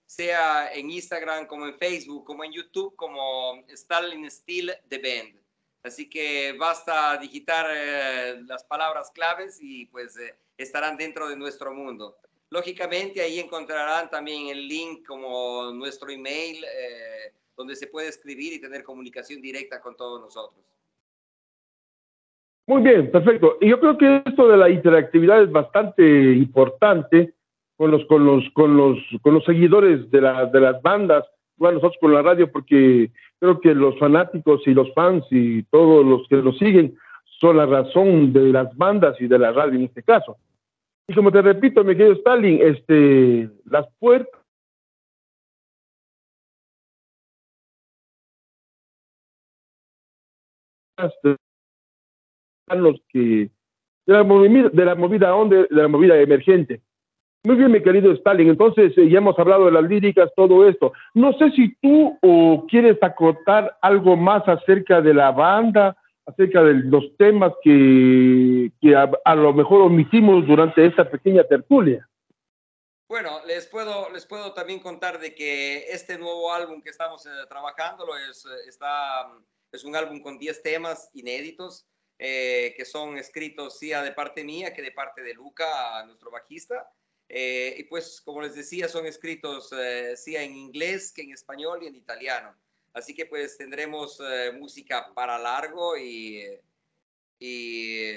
sea 0.05 0.71
en 0.73 0.89
Instagram 0.89 1.45
como 1.45 1.67
en 1.67 1.75
Facebook, 1.77 2.23
como 2.25 2.43
en 2.43 2.51
YouTube, 2.51 2.95
como 2.95 3.55
Stalin 3.67 4.29
Steel 4.31 4.71
The 4.87 4.97
Band. 4.97 5.35
Así 5.83 6.09
que 6.09 6.55
basta 6.59 7.17
digitar 7.17 7.65
eh, 7.73 8.41
las 8.45 8.63
palabras 8.65 9.11
claves 9.11 9.59
y 9.61 9.85
pues 9.85 10.17
eh, 10.17 10.35
estarán 10.57 10.97
dentro 10.97 11.29
de 11.29 11.37
nuestro 11.37 11.73
mundo. 11.73 12.17
Lógicamente 12.49 13.21
ahí 13.21 13.39
encontrarán 13.39 14.09
también 14.09 14.47
el 14.47 14.67
link 14.67 15.05
como 15.05 15.71
nuestro 15.71 16.09
email 16.09 16.63
eh, 16.63 17.33
donde 17.55 17.75
se 17.75 17.87
puede 17.87 18.09
escribir 18.09 18.53
y 18.53 18.61
tener 18.61 18.83
comunicación 18.83 19.41
directa 19.41 19.79
con 19.79 19.95
todos 19.95 20.19
nosotros. 20.19 20.65
Muy 22.67 22.81
bien, 22.81 23.11
perfecto. 23.11 23.57
Y 23.61 23.69
yo 23.69 23.79
creo 23.79 23.97
que 23.97 24.23
esto 24.25 24.47
de 24.47 24.57
la 24.57 24.69
interactividad 24.69 25.41
es 25.41 25.51
bastante 25.51 26.03
importante 26.33 27.33
con 27.77 27.91
los, 27.91 28.05
con 28.05 28.25
los, 28.25 28.43
con 28.53 28.77
los, 28.77 28.97
con 29.21 29.33
los 29.33 29.45
seguidores 29.45 30.11
de, 30.11 30.21
la, 30.21 30.45
de 30.45 30.59
las 30.59 30.81
bandas, 30.81 31.25
bueno, 31.59 31.75
nosotros 31.75 31.97
con 31.99 32.13
la 32.13 32.21
radio, 32.21 32.51
porque 32.51 33.11
creo 33.39 33.59
que 33.59 33.75
los 33.75 33.99
fanáticos 33.99 34.65
y 34.65 34.73
los 34.73 34.91
fans 34.93 35.25
y 35.29 35.63
todos 35.63 36.05
los 36.05 36.27
que 36.27 36.37
nos 36.37 36.57
siguen 36.57 36.95
son 37.39 37.57
la 37.57 37.65
razón 37.65 38.33
de 38.33 38.51
las 38.51 38.75
bandas 38.75 39.19
y 39.19 39.27
de 39.27 39.37
la 39.37 39.51
radio 39.51 39.77
en 39.77 39.85
este 39.85 40.03
caso. 40.03 40.37
Y 41.07 41.13
como 41.13 41.31
te 41.31 41.41
repito, 41.41 41.83
mi 41.83 41.95
querido 41.95 42.13
Stalin, 42.13 42.59
este, 42.61 43.49
las 43.65 43.87
puertas 43.99 44.39
de 51.23 51.35
la 54.05 54.23
movida, 54.23 54.69
de 54.69 54.85
la 54.85 54.95
movida 54.95 55.35
onda, 55.35 55.57
de 55.57 55.67
la 55.69 55.87
movida 55.87 56.17
emergente. 56.19 56.81
Muy 57.43 57.55
bien, 57.55 57.71
mi 57.71 57.81
querido 57.81 58.11
Stalin. 58.11 58.49
Entonces, 58.49 58.97
eh, 58.97 59.09
ya 59.09 59.19
hemos 59.19 59.37
hablado 59.39 59.65
de 59.65 59.71
las 59.71 59.83
líricas, 59.83 60.29
todo 60.35 60.67
esto. 60.67 60.91
No 61.13 61.33
sé 61.33 61.51
si 61.51 61.73
tú 61.75 62.17
o 62.21 62.65
quieres 62.67 63.01
acotar 63.01 63.77
algo 63.81 64.17
más 64.17 64.47
acerca 64.47 65.01
de 65.01 65.13
la 65.13 65.31
banda, 65.31 65.95
acerca 66.25 66.63
de 66.63 66.73
los 66.73 67.15
temas 67.17 67.53
que, 67.63 68.71
que 68.81 68.95
a, 68.95 69.09
a 69.23 69.35
lo 69.35 69.53
mejor 69.53 69.81
omitimos 69.81 70.45
durante 70.45 70.85
esta 70.85 71.09
pequeña 71.09 71.43
tertulia. 71.43 72.05
Bueno, 73.09 73.43
les 73.47 73.65
puedo, 73.65 74.07
les 74.11 74.27
puedo 74.27 74.53
también 74.53 74.79
contar 74.79 75.19
de 75.19 75.33
que 75.33 75.91
este 75.91 76.19
nuevo 76.19 76.53
álbum 76.53 76.79
que 76.79 76.91
estamos 76.91 77.25
eh, 77.25 77.29
trabajando 77.49 78.05
es, 78.15 78.45
eh, 78.45 78.49
está, 78.67 79.33
es 79.71 79.83
un 79.83 79.95
álbum 79.95 80.21
con 80.21 80.37
10 80.37 80.61
temas 80.61 81.09
inéditos 81.13 81.87
eh, 82.19 82.75
que 82.77 82.85
son 82.85 83.17
escritos 83.17 83.79
sí 83.79 83.89
de 83.89 84.11
parte 84.11 84.43
mía 84.43 84.75
que 84.75 84.83
de 84.83 84.91
parte 84.91 85.23
de 85.23 85.33
Luca, 85.33 86.05
nuestro 86.05 86.29
bajista. 86.29 86.87
Eh, 87.29 87.75
y 87.77 87.83
pues, 87.83 88.21
como 88.21 88.41
les 88.41 88.55
decía, 88.55 88.87
son 88.87 89.05
escritos 89.05 89.71
eh, 89.71 90.17
sí 90.17 90.35
en 90.35 90.55
inglés 90.55 91.11
que 91.13 91.21
en 91.21 91.31
español 91.31 91.83
y 91.83 91.87
en 91.87 91.95
italiano. 91.95 92.55
Así 92.91 93.13
que 93.13 93.27
pues 93.27 93.55
tendremos 93.55 94.19
eh, 94.19 94.51
música 94.51 95.13
para 95.13 95.37
largo 95.37 95.95
y, 95.95 96.43
y, 97.37 98.09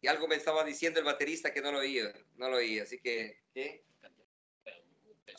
y 0.00 0.06
algo 0.08 0.26
me 0.26 0.34
estaba 0.34 0.64
diciendo 0.64 0.98
el 0.98 1.06
baterista 1.06 1.52
que 1.52 1.62
no 1.62 1.70
lo 1.70 1.78
oí, 1.78 2.00
no 2.34 2.50
lo 2.50 2.56
oí, 2.56 2.80
así 2.80 2.98
que, 2.98 3.38
¿qué? 3.54 3.84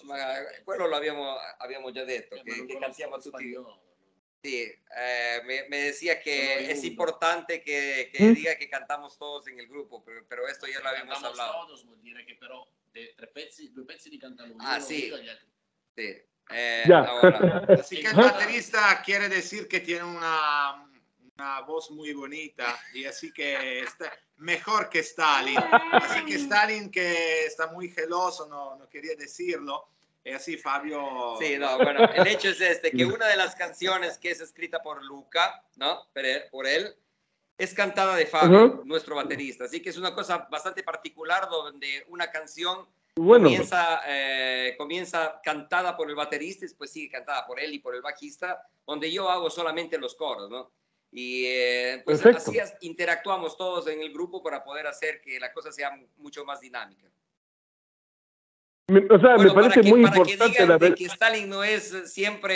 Ma 0.03 0.15
quello 0.63 0.87
l'abbiamo 0.87 1.37
abbiamo 1.59 1.91
già 1.91 2.03
detto, 2.03 2.35
che, 2.41 2.65
che 2.65 2.77
cantiamo 2.79 3.19
tutti. 3.19 3.53
Sì, 4.43 4.63
eh, 4.63 5.41
me, 5.45 5.67
me, 5.69 5.77
decía 5.83 6.19
que 6.19 6.71
es 6.71 6.83
importante 6.83 7.61
que, 7.61 8.09
que 8.11 8.23
¿Mm? 8.23 8.33
diga 8.33 8.55
que 8.55 8.67
cantamos 8.67 9.15
todos 9.15 9.47
en 9.47 9.59
el 9.59 9.67
grupo, 9.67 10.03
pero, 10.03 10.25
pero 10.27 10.47
esto 10.47 10.65
ya 10.65 10.79
lo 10.79 10.89
habíamos 10.89 11.23
hablado. 11.23 11.67
Todos 11.67 11.85
vuol 11.85 12.01
dire 12.01 12.25
che 12.25 12.35
però 12.35 12.67
de, 12.91 13.13
tre 13.15 13.27
pezzi, 13.27 13.71
due 13.71 13.85
pezzi 13.85 14.09
li 14.09 14.17
cantano 14.17 14.53
Ah, 14.53 14.55
uno, 14.55 14.65
altri. 14.73 15.11
Sí. 15.95 16.23
Eh, 16.49 16.83
Ya. 16.87 17.03
ahora, 17.03 17.65
Así 17.85 18.01
que 18.01 18.07
el 18.07 18.15
baterista 18.15 19.03
quiere 19.03 19.29
decir 19.29 19.67
que 19.67 19.79
tiene 19.79 20.05
una, 20.05 20.89
una 21.35 21.61
voz 21.61 21.91
muy 21.91 22.11
bonita 22.13 22.79
y 22.95 23.05
así 23.05 23.31
que 23.31 23.81
está 23.81 24.11
mejor 24.37 24.89
que 24.89 24.99
Stalin. 24.99 25.59
Así 25.91 26.25
que 26.25 26.35
Stalin 26.35 26.89
que 26.89 27.45
está 27.45 27.67
muy 27.67 27.91
geloso, 27.91 28.47
no, 28.47 28.75
no 28.75 28.89
quería 28.89 29.15
decirlo. 29.15 29.87
Y 30.23 30.31
así 30.31 30.57
Fabio... 30.57 31.35
Sí, 31.39 31.57
no, 31.57 31.77
bueno, 31.77 32.07
el 32.13 32.27
hecho 32.27 32.49
es 32.49 32.61
este, 32.61 32.91
que 32.91 33.05
una 33.05 33.27
de 33.27 33.35
las 33.37 33.55
canciones 33.55 34.17
que 34.19 34.31
es 34.31 34.39
escrita 34.39 34.81
por 34.83 35.03
Luca, 35.03 35.63
¿no? 35.77 36.07
Por 36.13 36.25
él, 36.25 36.43
por 36.51 36.67
él 36.67 36.95
es 37.57 37.73
cantada 37.73 38.15
de 38.15 38.25
Fabio, 38.27 38.65
Ujú. 38.65 38.85
nuestro 38.85 39.15
baterista. 39.15 39.65
Así 39.65 39.81
que 39.81 39.89
es 39.89 39.97
una 39.97 40.13
cosa 40.13 40.47
bastante 40.49 40.83
particular 40.83 41.49
donde 41.49 42.05
una 42.07 42.29
canción 42.29 42.87
Bueno, 43.15 43.45
comienza, 43.45 44.01
eh, 44.07 44.75
comienza 44.77 45.39
cantada 45.43 45.97
por 45.97 46.07
el 46.09 46.15
baterista 46.15 46.65
y 46.65 46.67
después 46.67 46.91
sigue 46.91 47.09
cantada 47.11 47.45
por 47.47 47.59
él 47.59 47.73
y 47.73 47.79
por 47.79 47.95
el 47.95 48.01
bajista, 48.01 48.67
donde 48.85 49.11
yo 49.11 49.29
hago 49.29 49.49
solamente 49.49 49.97
los 49.97 50.15
coros, 50.15 50.49
¿no? 50.49 50.71
Y 51.11 51.45
eh, 51.47 52.01
pues 52.05 52.21
Perfecto. 52.21 52.49
así 52.51 52.57
es- 52.59 52.73
interactuamos 52.81 53.57
todos 53.57 53.87
en 53.87 54.01
el 54.01 54.13
grupo 54.13 54.41
para 54.41 54.63
poder 54.63 54.87
hacer 54.87 55.19
que 55.19 55.39
la 55.39 55.51
cosa 55.51 55.71
sea 55.71 55.91
mucho 56.17 56.45
más 56.45 56.61
dinámica. 56.61 57.09
Me- 58.87 59.05
o 59.09 59.19
sea, 59.19 59.37
me 59.37 59.51
parece 59.51 59.81
que, 59.81 59.89
muy 59.89 60.01
para 60.03 60.13
que 60.13 60.19
importante 60.31 60.51
digan 60.53 60.67
la 60.69 60.77
de 60.77 60.89
ver- 60.89 60.95
que 60.95 61.05
Stalin 61.05 61.49
no 61.49 61.63
es 61.63 62.11
siempre 62.13 62.55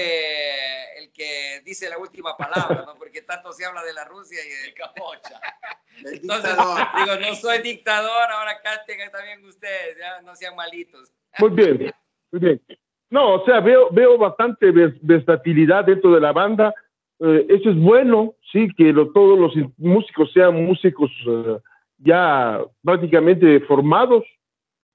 el 1.00 1.12
que 1.12 1.62
dice 1.64 1.90
la 1.90 1.98
última 1.98 2.36
palabra, 2.38 2.84
¿no? 2.86 2.96
Porque 2.96 3.22
tanto 3.22 3.52
se 3.54 3.66
habla 3.66 3.84
de 3.84 3.94
la 3.94 4.06
Rusia 4.06 4.40
y 4.46 4.50
de... 4.50 4.68
El 4.68 4.74
Entonces, 6.22 6.52
digo, 6.98 7.16
no 7.22 7.36
soy 7.36 7.60
dictador, 7.60 8.30
ahora 8.32 8.60
canten 8.62 8.98
también 9.12 9.44
ustedes, 9.46 9.98
ya 9.98 10.22
no 10.22 10.36
sean 10.36 10.56
malitos. 10.56 11.14
Muy 11.40 11.50
bien, 11.52 11.94
muy 12.32 12.40
bien. 12.42 12.62
No, 13.10 13.36
o 13.36 13.46
sea, 13.46 13.60
veo, 13.62 13.90
veo 13.92 14.18
bastante 14.18 14.68
vers- 14.74 14.98
versatilidad 15.02 15.86
dentro 15.86 16.12
de 16.14 16.20
la 16.20 16.34
banda. 16.34 16.74
Eh, 17.20 17.46
eso 17.50 17.70
es 17.70 17.78
bueno, 17.78 18.34
sí, 18.52 18.68
que 18.76 18.92
lo- 18.92 19.12
todos 19.14 19.40
los 19.40 19.54
músicos 19.78 20.32
sean 20.34 20.56
músicos 20.66 21.10
eh, 21.28 21.58
ya 22.00 22.62
prácticamente 22.84 23.62
formados. 23.62 24.24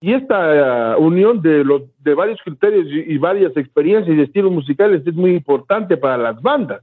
Y 0.00 0.14
esta 0.14 0.96
uh, 0.96 1.02
unión 1.02 1.42
de, 1.42 1.62
varios 2.14 2.40
criterios 2.42 2.86
y, 2.88 3.18
varias 3.18 3.54
experiencias 3.56 4.16
y 4.16 4.20
estilos 4.22 4.50
musicales 4.50 5.06
es 5.06 5.14
muy 5.14 5.32
importante 5.32 5.96
para 5.96 6.16
las 6.16 6.40
bandas, 6.40 6.82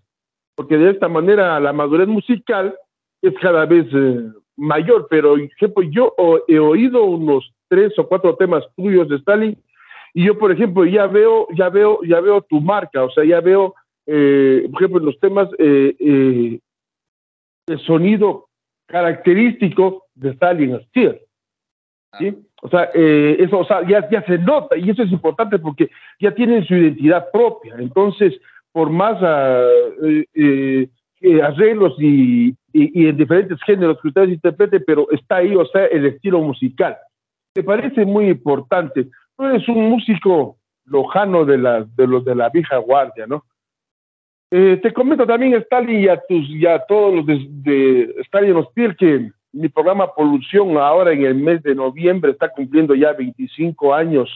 porque 0.55 0.77
de 0.77 0.91
esta 0.91 1.07
manera 1.07 1.59
la 1.59 1.73
madurez 1.73 2.07
musical 2.07 2.75
es 3.21 3.33
cada 3.41 3.65
vez 3.65 3.87
eh, 3.91 4.29
mayor, 4.55 5.07
pero 5.09 5.35
ejemplo, 5.37 5.83
yo 5.83 6.13
he 6.47 6.59
oído 6.59 7.03
unos 7.05 7.51
tres 7.67 7.97
o 7.97 8.07
cuatro 8.07 8.35
temas 8.35 8.63
tuyos 8.75 9.09
de 9.09 9.17
Stalin 9.17 9.57
y 10.13 10.25
yo, 10.25 10.37
por 10.37 10.51
ejemplo, 10.51 10.83
ya 10.85 11.05
veo, 11.05 11.47
ya 11.55 11.69
veo, 11.69 11.99
ya 12.03 12.19
veo 12.19 12.41
tu 12.41 12.59
marca, 12.59 13.03
o 13.03 13.11
sea, 13.11 13.23
ya 13.23 13.39
veo, 13.39 13.75
eh, 14.07 14.67
por 14.71 14.81
ejemplo, 14.81 14.99
los 15.05 15.19
temas 15.19 15.47
eh, 15.59 15.95
eh, 15.99 16.59
el 17.67 17.79
sonido 17.81 18.47
característico 18.87 20.05
de 20.15 20.31
Stalin 20.31 20.79
Steel. 20.87 21.19
¿Sí? 22.19 22.35
O 22.61 22.69
sea, 22.69 22.89
eh, 22.93 23.37
eso 23.39 23.59
o 23.59 23.65
sea, 23.65 23.87
ya, 23.87 24.07
se 24.23 24.37
nota 24.39 24.75
y 24.77 24.89
eso 24.89 25.03
es 25.03 25.11
importante 25.11 25.59
porque 25.59 25.89
ya 26.19 26.33
tienen 26.33 26.65
su 26.65 26.75
identidad 26.75 27.29
propia. 27.31 27.75
Entonces, 27.77 28.33
por 28.71 28.89
más 28.89 29.21
uh, 29.21 30.85
arreglos 31.43 31.95
y, 31.99 32.55
en 32.73 33.17
diferentes 33.17 33.59
géneros 33.63 33.99
que 34.01 34.09
ustedes 34.09 34.29
interpreten, 34.29 34.83
pero 34.85 35.09
está 35.11 35.37
ahí, 35.37 35.55
o 35.55 35.65
sea, 35.65 35.85
el 35.85 36.05
estilo 36.05 36.39
musical. 36.41 36.95
Me 37.55 37.63
parece 37.63 38.05
muy 38.05 38.27
importante. 38.29 39.07
Tú 39.35 39.45
eres 39.45 39.67
un 39.67 39.89
músico 39.89 40.57
lojano 40.85 41.43
de, 41.43 41.57
la, 41.57 41.85
de 41.95 42.07
los 42.07 42.23
de 42.23 42.35
la 42.35 42.49
vieja 42.49 42.77
guardia, 42.77 43.25
¿no? 43.27 43.43
Eh, 44.51 44.79
te 44.81 44.93
comento 44.93 45.25
también, 45.25 45.55
Stalin, 45.55 45.99
y 45.99 46.07
a, 46.07 46.21
tus, 46.21 46.49
y 46.49 46.65
a 46.65 46.79
todos 46.85 47.15
los 47.15 47.25
de, 47.25 47.47
de 47.49 48.15
Stalin 48.21 48.55
Hospital, 48.55 48.95
que 48.95 49.31
mi 49.53 49.69
programa 49.69 50.13
Polución 50.13 50.77
ahora 50.77 51.13
en 51.13 51.23
el 51.25 51.35
mes 51.35 51.63
de 51.63 51.73
noviembre 51.75 52.31
está 52.31 52.49
cumpliendo 52.49 52.95
ya 52.95 53.13
25 53.13 53.93
años 53.93 54.29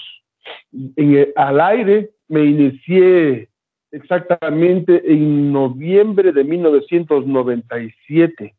en 0.71 1.27
al 1.35 1.59
aire. 1.61 2.11
Me 2.27 2.45
inicié 2.45 3.49
exactamente 3.91 5.01
en 5.11 5.51
noviembre 5.51 6.31
de 6.31 6.43
1997, 6.43 8.55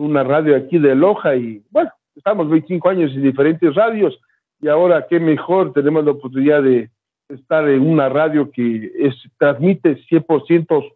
una 0.00 0.24
radio 0.24 0.56
aquí 0.56 0.78
de 0.78 0.94
Loja 0.94 1.36
y 1.36 1.62
bueno, 1.70 1.90
estamos 2.16 2.48
25 2.50 2.88
años 2.88 3.12
en 3.12 3.22
diferentes 3.22 3.74
radios 3.74 4.18
y 4.60 4.68
ahora 4.68 5.06
qué 5.08 5.20
mejor 5.20 5.72
tenemos 5.72 6.04
la 6.04 6.10
oportunidad 6.12 6.62
de 6.62 6.90
estar 7.28 7.68
en 7.68 7.88
una 7.88 8.08
radio 8.08 8.50
que 8.50 8.90
es, 8.98 9.14
transmite 9.38 9.96
100% 10.10 10.92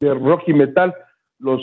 de 0.00 0.14
rock 0.14 0.42
y 0.46 0.54
metal 0.54 0.94
los 1.38 1.62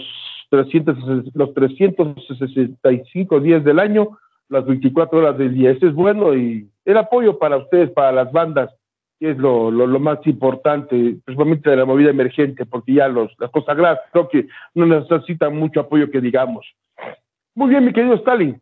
300, 0.53 1.33
los 1.33 1.51
365 1.55 3.39
días 3.39 3.63
del 3.63 3.79
año, 3.79 4.19
las 4.49 4.63
24 4.67 5.17
horas 5.17 5.35
del 5.35 5.55
día. 5.55 5.71
Eso 5.71 5.87
es 5.87 5.95
bueno 5.95 6.35
y 6.35 6.69
el 6.85 6.97
apoyo 6.97 7.39
para 7.39 7.57
ustedes, 7.57 7.89
para 7.89 8.11
las 8.11 8.31
bandas, 8.31 8.69
que 9.19 9.31
es 9.31 9.37
lo, 9.39 9.71
más 9.99 10.19
importante, 10.27 11.17
principalmente 11.25 11.71
de 11.71 11.77
la 11.77 11.85
movida 11.85 12.11
emergente, 12.11 12.67
porque 12.67 12.93
ya 12.93 13.07
los, 13.07 13.33
las 13.39 13.49
consagradas 13.49 13.99
creo 14.11 14.29
que 14.29 14.47
no 14.75 14.85
necesitan 14.85 15.57
mucho 15.57 15.79
apoyo 15.79 16.11
que 16.11 16.21
digamos. 16.21 16.67
Muy 17.55 17.71
bien, 17.71 17.85
mi 17.85 17.91
querido 17.91 18.13
Stalin. 18.13 18.61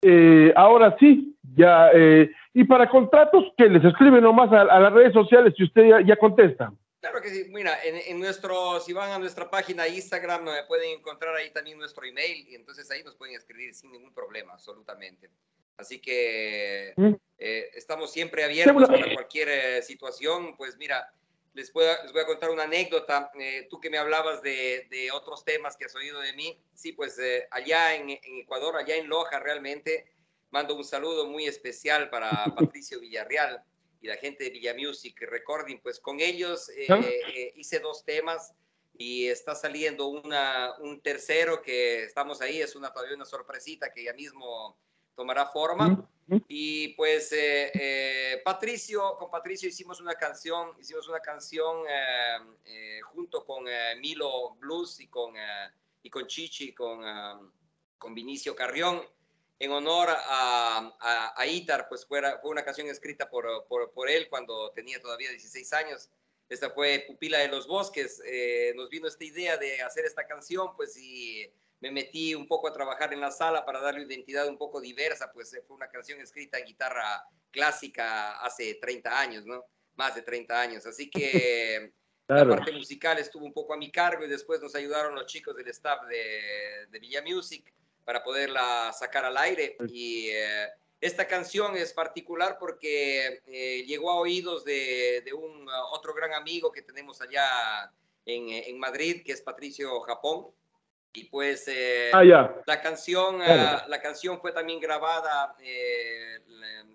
Eh, 0.00 0.50
ahora 0.56 0.96
sí, 0.98 1.36
ya, 1.56 1.90
eh, 1.92 2.30
y 2.54 2.64
para 2.64 2.88
contratos, 2.88 3.52
que 3.54 3.68
les 3.68 3.84
escriben 3.84 4.22
nomás 4.22 4.50
a, 4.50 4.64
las 4.64 4.92
redes 4.94 5.12
sociales 5.12 5.52
si 5.58 5.64
usted 5.64 6.06
ya 6.06 6.16
contesta. 6.16 6.72
Claro 7.00 7.22
que 7.22 7.30
sí. 7.30 7.44
Mira, 7.48 7.82
en, 7.82 7.96
en, 7.96 8.20
nuestro, 8.20 8.78
si 8.80 8.92
van 8.92 9.10
a 9.10 9.18
nuestra 9.18 9.48
página 9.48 9.88
Instagram, 9.88 10.44
me 10.44 10.64
pueden 10.64 10.98
encontrar 10.98 11.34
ahí 11.34 11.50
también 11.50 11.78
nuestro 11.78 12.04
email 12.04 12.46
y 12.48 12.54
entonces 12.54 12.90
ahí 12.90 13.02
nos 13.02 13.16
pueden 13.16 13.34
escribir 13.34 13.74
sin 13.74 13.90
ningún 13.90 14.12
problema, 14.12 14.52
absolutamente. 14.52 15.30
Así 15.78 15.98
que 15.98 16.92
mm. 16.96 17.14
eh, 17.38 17.70
estamos 17.72 18.12
siempre 18.12 18.44
abiertos 18.44 18.86
para 18.86 19.14
cualquier 19.14 19.48
eh, 19.48 19.82
situación. 19.82 20.54
Pues 20.58 20.76
mira, 20.76 21.10
les, 21.54 21.70
puedo, 21.70 21.90
les 22.02 22.12
voy 22.12 22.20
a 22.20 22.26
contar 22.26 22.50
una 22.50 22.64
anécdota. 22.64 23.32
Eh, 23.40 23.66
tú 23.70 23.80
que 23.80 23.88
me 23.88 23.96
hablabas 23.96 24.42
de, 24.42 24.86
de, 24.90 25.10
otros 25.10 25.42
temas 25.42 25.78
que 25.78 25.86
has 25.86 25.94
oído 25.96 26.20
de 26.20 26.34
mí, 26.34 26.62
sí, 26.74 26.92
pues 26.92 27.18
allá 27.50 27.94
en, 27.94 28.10
en 28.10 28.38
Ecuador, 28.40 28.76
allá 28.76 28.96
en 28.96 29.08
Loja 29.08 29.38
realmente, 29.40 30.12
mando 30.50 30.76
un 30.76 30.84
saludo 30.84 31.26
muy 31.26 31.46
especial 31.46 32.10
para 32.10 32.28
Patricio 32.56 33.00
Villarreal 33.00 33.64
y 34.00 34.06
la 34.06 34.16
gente 34.16 34.44
de 34.44 34.50
Villa 34.50 34.74
Music 34.74 35.20
Recording, 35.20 35.78
pues 35.82 36.00
con 36.00 36.20
ellos 36.20 36.68
eh, 36.70 36.86
eh, 36.88 37.52
hice 37.56 37.80
dos 37.80 38.04
temas 38.04 38.54
y 38.94 39.28
está 39.28 39.54
saliendo 39.54 40.08
una, 40.08 40.74
un 40.78 41.00
tercero 41.00 41.62
que 41.62 42.04
estamos 42.04 42.40
ahí, 42.40 42.60
es 42.60 42.76
una 42.76 42.92
todavía 42.92 43.16
una 43.16 43.24
sorpresita 43.24 43.92
que 43.92 44.04
ya 44.04 44.12
mismo 44.12 44.78
tomará 45.14 45.46
forma. 45.46 46.08
Y 46.46 46.88
pues 46.94 47.32
eh, 47.32 47.72
eh, 47.74 48.40
Patricio, 48.44 49.16
con 49.18 49.30
Patricio 49.30 49.68
hicimos 49.68 50.00
una 50.00 50.14
canción, 50.14 50.70
hicimos 50.78 51.08
una 51.08 51.20
canción 51.20 51.84
eh, 51.88 53.00
junto 53.02 53.44
con 53.44 53.64
Milo 54.00 54.54
Blues 54.60 55.00
y 55.00 55.08
con, 55.08 55.34
y 56.02 56.08
con 56.08 56.26
Chichi, 56.26 56.72
con, 56.72 57.52
con 57.98 58.14
Vinicio 58.14 58.54
Carrión 58.54 59.02
en 59.60 59.70
honor 59.72 60.08
a, 60.08 60.96
a, 60.98 61.34
a 61.36 61.46
Itar, 61.46 61.86
pues 61.88 62.06
fue, 62.06 62.22
fue, 62.40 62.50
una 62.50 62.64
canción 62.64 62.88
escrita 62.88 63.28
por, 63.28 63.66
por, 63.68 63.92
por, 63.92 64.08
él 64.08 64.26
cuando 64.30 64.72
tenía 64.72 64.98
todavía 65.00 65.28
16 65.28 65.72
años. 65.74 66.08
Esta 66.48 66.70
fue 66.70 67.04
Pupila 67.06 67.38
de 67.38 67.48
los 67.48 67.68
Bosques. 67.68 68.22
Eh, 68.24 68.72
nos 68.74 68.88
vino 68.88 69.06
esta 69.06 69.22
idea 69.22 69.58
de 69.58 69.82
hacer 69.82 70.06
esta 70.06 70.26
canción, 70.26 70.74
pues 70.76 70.96
y 70.96 71.46
me 71.80 71.90
metí 71.90 72.34
un 72.34 72.48
poco 72.48 72.68
a 72.68 72.72
trabajar 72.72 73.12
en 73.12 73.20
la 73.20 73.30
sala 73.30 73.66
para 73.66 73.80
darle 73.80 74.02
una 74.02 74.14
identidad 74.14 74.48
un 74.48 74.56
poco 74.56 74.80
diversa, 74.80 75.30
pues 75.30 75.54
fue 75.66 75.76
una 75.76 75.90
canción 75.90 76.18
escrita 76.20 76.58
en 76.58 76.64
guitarra 76.64 77.22
clásica 77.50 78.40
hace 78.40 78.76
30 78.76 79.20
años, 79.20 79.44
¿no? 79.44 79.66
Más 79.94 80.14
de 80.14 80.22
30 80.22 80.58
años. 80.58 80.86
Así 80.86 81.10
que 81.10 81.92
claro. 82.26 82.48
la 82.48 82.56
parte 82.56 82.72
musical 82.72 83.18
estuvo 83.18 83.44
un 83.44 83.52
poco 83.52 83.74
a 83.74 83.76
mi 83.76 83.92
cargo 83.92 84.24
y 84.24 84.28
después 84.28 84.62
nos 84.62 84.74
ayudaron 84.74 85.14
los 85.14 85.26
chicos 85.26 85.54
del 85.54 85.68
staff 85.68 86.06
de, 86.06 86.86
de 86.88 86.98
Villa 86.98 87.20
Music 87.22 87.70
para 88.04 88.22
poderla 88.22 88.92
sacar 88.92 89.24
al 89.24 89.36
aire. 89.36 89.76
Y 89.88 90.28
eh, 90.30 90.68
esta 91.00 91.26
canción 91.26 91.76
es 91.76 91.92
particular 91.92 92.58
porque 92.58 93.42
eh, 93.46 93.84
llegó 93.86 94.10
a 94.10 94.16
oídos 94.16 94.64
de, 94.64 95.22
de, 95.24 95.32
un 95.32 95.66
uh, 95.66 95.72
otro 95.92 96.12
gran 96.12 96.34
amigo 96.34 96.70
que 96.70 96.82
tenemos 96.82 97.22
allá 97.22 97.90
en, 98.26 98.50
en, 98.50 98.78
Madrid, 98.78 99.22
que 99.24 99.32
es 99.32 99.40
Patricio 99.40 100.00
Japón. 100.00 100.48
Y 101.12 101.24
pues 101.24 101.66
eh, 101.68 102.10
ah, 102.12 102.22
yeah. 102.22 102.62
la, 102.66 102.80
canción, 102.80 103.36
uh, 103.40 103.88
la 103.88 104.00
canción 104.00 104.40
fue 104.40 104.52
también 104.52 104.78
grabada 104.78 105.56
eh, 105.58 106.38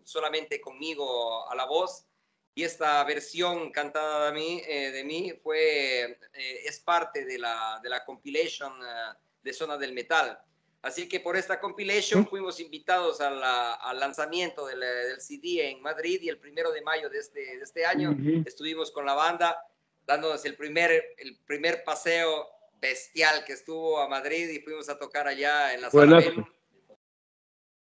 solamente 0.04 0.62
conmigo 0.62 1.50
a 1.50 1.56
la 1.56 1.65
voz. 1.65 2.06
Y 2.54 2.63
esta 2.63 3.04
versión 3.04 3.72
cantada 3.72 4.28
de 4.28 4.32
mí, 4.32 4.62
eh, 4.65 4.91
de 4.91 5.04
mí 5.04 5.34
fue, 5.44 6.18
es 6.34 6.80
parte 6.80 7.26
de 7.26 7.38
la, 7.38 7.82
de 7.84 7.89
la 7.89 8.06
compilation 8.06 8.72
uh, 8.72 9.13
de 9.41 9.52
Zona 9.52 9.78
del 9.78 9.91
Metal. 9.91 10.39
Así 10.86 11.10
que 11.10 11.19
por 11.19 11.36
esta 11.36 11.60
compilation 11.60 12.28
fuimos 12.28 12.60
invitados 12.60 13.19
a 13.19 13.32
la, 13.32 13.74
al 13.74 14.00
lanzamiento 14.00 14.67
del, 14.67 14.82
del, 14.82 15.19
CD 15.19 15.67
en 15.71 15.82
Madrid 15.82 16.19
y 16.21 16.30
el 16.30 16.38
primero 16.38 16.71
de 16.71 16.84
mayo 16.84 17.10
de 17.10 17.17
este, 17.17 17.39
de 17.39 17.63
este 17.63 17.88
año 17.88 18.12
uh 18.12 18.13
-huh. 18.13 18.48
estuvimos 18.48 18.91
con 18.91 19.04
la 19.04 19.15
banda 19.15 19.58
dándonos 20.06 20.45
el 20.45 20.56
primer, 20.56 21.15
el 21.17 21.39
primer 21.43 21.84
paseo 21.84 22.48
bestial 22.80 23.43
que 23.45 23.54
estuvo 23.54 24.00
a 24.00 24.08
Madrid 24.08 24.48
y 24.48 24.60
fuimos 24.60 24.88
a 24.88 25.00
tocar 25.00 25.28
allá 25.28 25.74
en 25.74 25.82
la 25.82 25.89
sala 25.89 26.21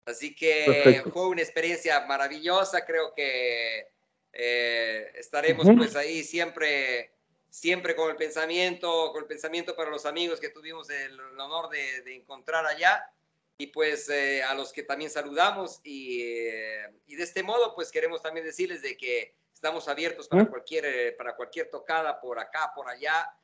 Así 0.05 0.35
que 0.35 0.65
Perfecto. 0.67 1.13
fue 1.13 1.29
una 1.29 1.43
experiencia 1.43 2.05
maravillosa, 2.07 2.85
creo 2.85 3.15
que 3.15 3.87
eh, 4.33 5.13
estaremos 5.15 5.67
uh 5.67 5.69
-huh. 5.71 5.77
pues 5.77 5.95
ahí 5.95 6.25
siempre 6.25 7.13
siempre 7.51 7.97
con 7.97 8.11
el 8.11 8.17
pensamiento, 8.17 9.13
con 9.13 9.23
el 9.23 9.29
pensamiento 9.29 9.75
para 9.75 9.91
los 9.91 10.07
amigos 10.07 10.41
que 10.41 10.51
tuvimos 10.51 10.91
el, 10.91 11.13
el 11.13 11.41
honor 11.41 11.69
de, 11.69 12.03
de, 12.03 12.17
encontrar 12.17 12.67
allá. 12.67 13.11
Y 13.61 13.69
pues 13.69 14.09
eh, 14.09 14.43
a 14.43 14.55
los 14.55 14.73
que 14.73 14.85
también 14.85 15.11
saludamos 15.11 15.81
y, 15.83 16.23
eh, 16.23 16.93
y, 17.07 17.17
de 17.17 17.25
este 17.25 17.43
modo 17.43 17.75
pues 17.75 17.91
queremos 17.91 18.23
también 18.23 18.47
decirles 18.47 18.83
de 18.83 18.97
que 18.97 19.35
estamos 19.53 19.89
abiertos 19.89 20.29
para, 20.29 20.47
cualquier, 20.47 20.85
eh, 20.85 21.13
para 21.13 21.35
cualquier 21.35 21.69
tocada 21.69 22.21
por 22.21 22.39
acá, 22.39 22.71
por 22.75 22.89
allá. 22.89 23.35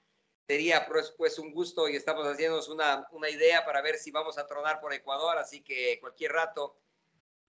Sería 0.46 0.86
pues, 0.86 1.12
pues 1.16 1.38
un 1.40 1.52
gusto 1.52 1.88
y 1.88 1.96
estamos 1.96 2.26
haciéndonos 2.28 2.68
una, 2.68 3.08
una 3.10 3.28
idea 3.28 3.64
para 3.64 3.82
ver 3.82 3.96
si 3.96 4.12
vamos 4.12 4.38
a 4.38 4.46
tronar 4.46 4.80
por 4.80 4.92
Ecuador, 4.92 5.36
así 5.38 5.62
que 5.62 5.98
cualquier 6.00 6.32
rato 6.32 6.76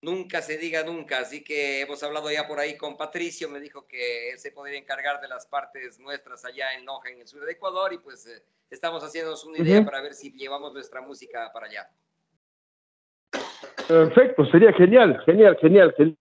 nunca 0.02 0.42
se 0.42 0.58
diga 0.58 0.82
nunca, 0.84 1.18
así 1.18 1.42
que 1.42 1.80
hemos 1.80 2.02
hablado 2.02 2.30
ya 2.30 2.46
por 2.46 2.58
ahí 2.58 2.76
con 2.76 2.96
Patricio, 2.96 3.48
me 3.48 3.60
dijo 3.60 3.86
que 3.86 4.30
él 4.30 4.38
se 4.38 4.52
podría 4.52 4.78
encargar 4.78 5.20
de 5.20 5.28
las 5.28 5.46
partes 5.46 5.98
nuestras 5.98 6.44
allá 6.44 6.74
en 6.74 6.84
Loja, 6.84 7.10
en 7.10 7.20
el 7.20 7.26
sur 7.26 7.44
de 7.44 7.52
Ecuador, 7.52 7.92
y 7.92 7.98
pues 7.98 8.26
eh, 8.26 8.42
estamos 8.70 9.02
haciéndonos 9.02 9.44
una 9.44 9.58
idea 9.58 9.80
uh 9.80 9.82
-huh. 9.82 9.86
para 9.86 10.02
ver 10.02 10.14
si 10.14 10.32
llevamos 10.32 10.72
nuestra 10.72 11.00
música 11.00 11.50
para 11.52 11.66
allá. 11.66 11.90
Perfecto, 13.88 14.44
sería 14.46 14.72
genial, 14.72 15.22
genial, 15.24 15.56
genial. 15.60 15.94
genial. 15.96 16.16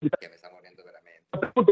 Ya 0.00 0.28
me 0.28 0.34
está 0.34 0.50
muriendo. 0.50 0.82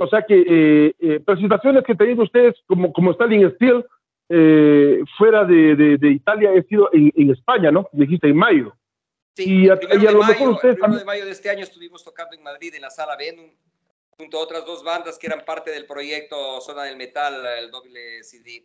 O 0.00 0.08
sea 0.08 0.22
que 0.22 0.40
eh, 0.40 0.94
eh, 0.98 1.20
presentaciones 1.20 1.84
que 1.84 1.94
tenido 1.94 2.24
ustedes 2.24 2.54
como, 2.66 2.92
como 2.92 3.12
Stalin 3.12 3.50
Steel, 3.54 3.84
eh, 4.28 5.00
fuera 5.18 5.44
de, 5.44 5.76
de, 5.76 5.98
de 5.98 6.08
Italia 6.10 6.52
he 6.54 6.62
sido 6.64 6.88
en, 6.92 7.12
en 7.14 7.30
España, 7.30 7.70
¿no? 7.70 7.88
Dijiste 7.92 8.28
en 8.28 8.36
mayo. 8.36 8.76
Sí, 9.36 9.64
Y 9.64 9.68
a- 9.68 9.78
y 9.82 9.86
a 9.86 9.98
de 9.98 10.12
lo 10.12 10.18
mejor 10.24 10.38
mayo, 10.38 10.50
ustedes 10.52 10.74
el 10.76 10.80
primero 10.80 10.98
de 10.98 11.04
mayo 11.04 11.24
de 11.26 11.30
este 11.32 11.50
año 11.50 11.62
estuvimos 11.62 12.02
tocando 12.04 12.34
en 12.36 12.42
Madrid 12.42 12.74
en 12.74 12.82
la 12.82 12.90
sala 12.90 13.16
Venum 13.16 13.50
junto 14.18 14.38
a 14.38 14.42
otras 14.42 14.64
dos 14.64 14.82
bandas 14.82 15.18
que 15.18 15.26
eran 15.26 15.44
parte 15.44 15.70
del 15.70 15.84
proyecto 15.86 16.60
Zona 16.62 16.84
del 16.84 16.96
Metal, 16.96 17.44
el 17.58 17.70
doble 17.70 18.22
CD. 18.24 18.64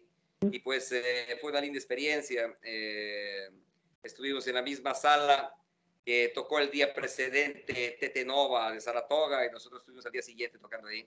Y 0.50 0.60
pues 0.60 0.92
eh, 0.94 1.38
fue 1.42 1.52
una 1.52 1.60
linda 1.62 1.78
experiencia. 1.78 2.56
Eh, 2.64 3.50
estuvimos 4.02 4.48
en 4.48 4.56
la 4.56 4.62
misma 4.62 4.94
sala 4.94 5.54
que 6.06 6.32
tocó 6.34 6.58
el 6.58 6.72
día 6.72 6.94
precedente 6.94 7.98
Tete 8.00 8.26
Nova 8.26 8.72
de 8.72 8.80
Saratoga 8.82 9.46
y 9.46 9.52
nosotros 9.52 9.82
estuvimos 9.82 10.06
al 10.06 10.12
día 10.14 10.22
siguiente 10.24 10.58
tocando 10.58 10.88
ahí. 10.88 11.06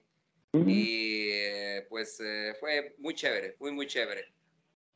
Y 0.52 1.30
eh, 1.32 1.86
pues 1.88 2.20
eh, 2.20 2.54
fue 2.60 2.94
muy 2.98 3.14
chévere, 3.14 3.56
muy, 3.58 3.72
muy 3.72 3.86
chévere. 3.88 4.28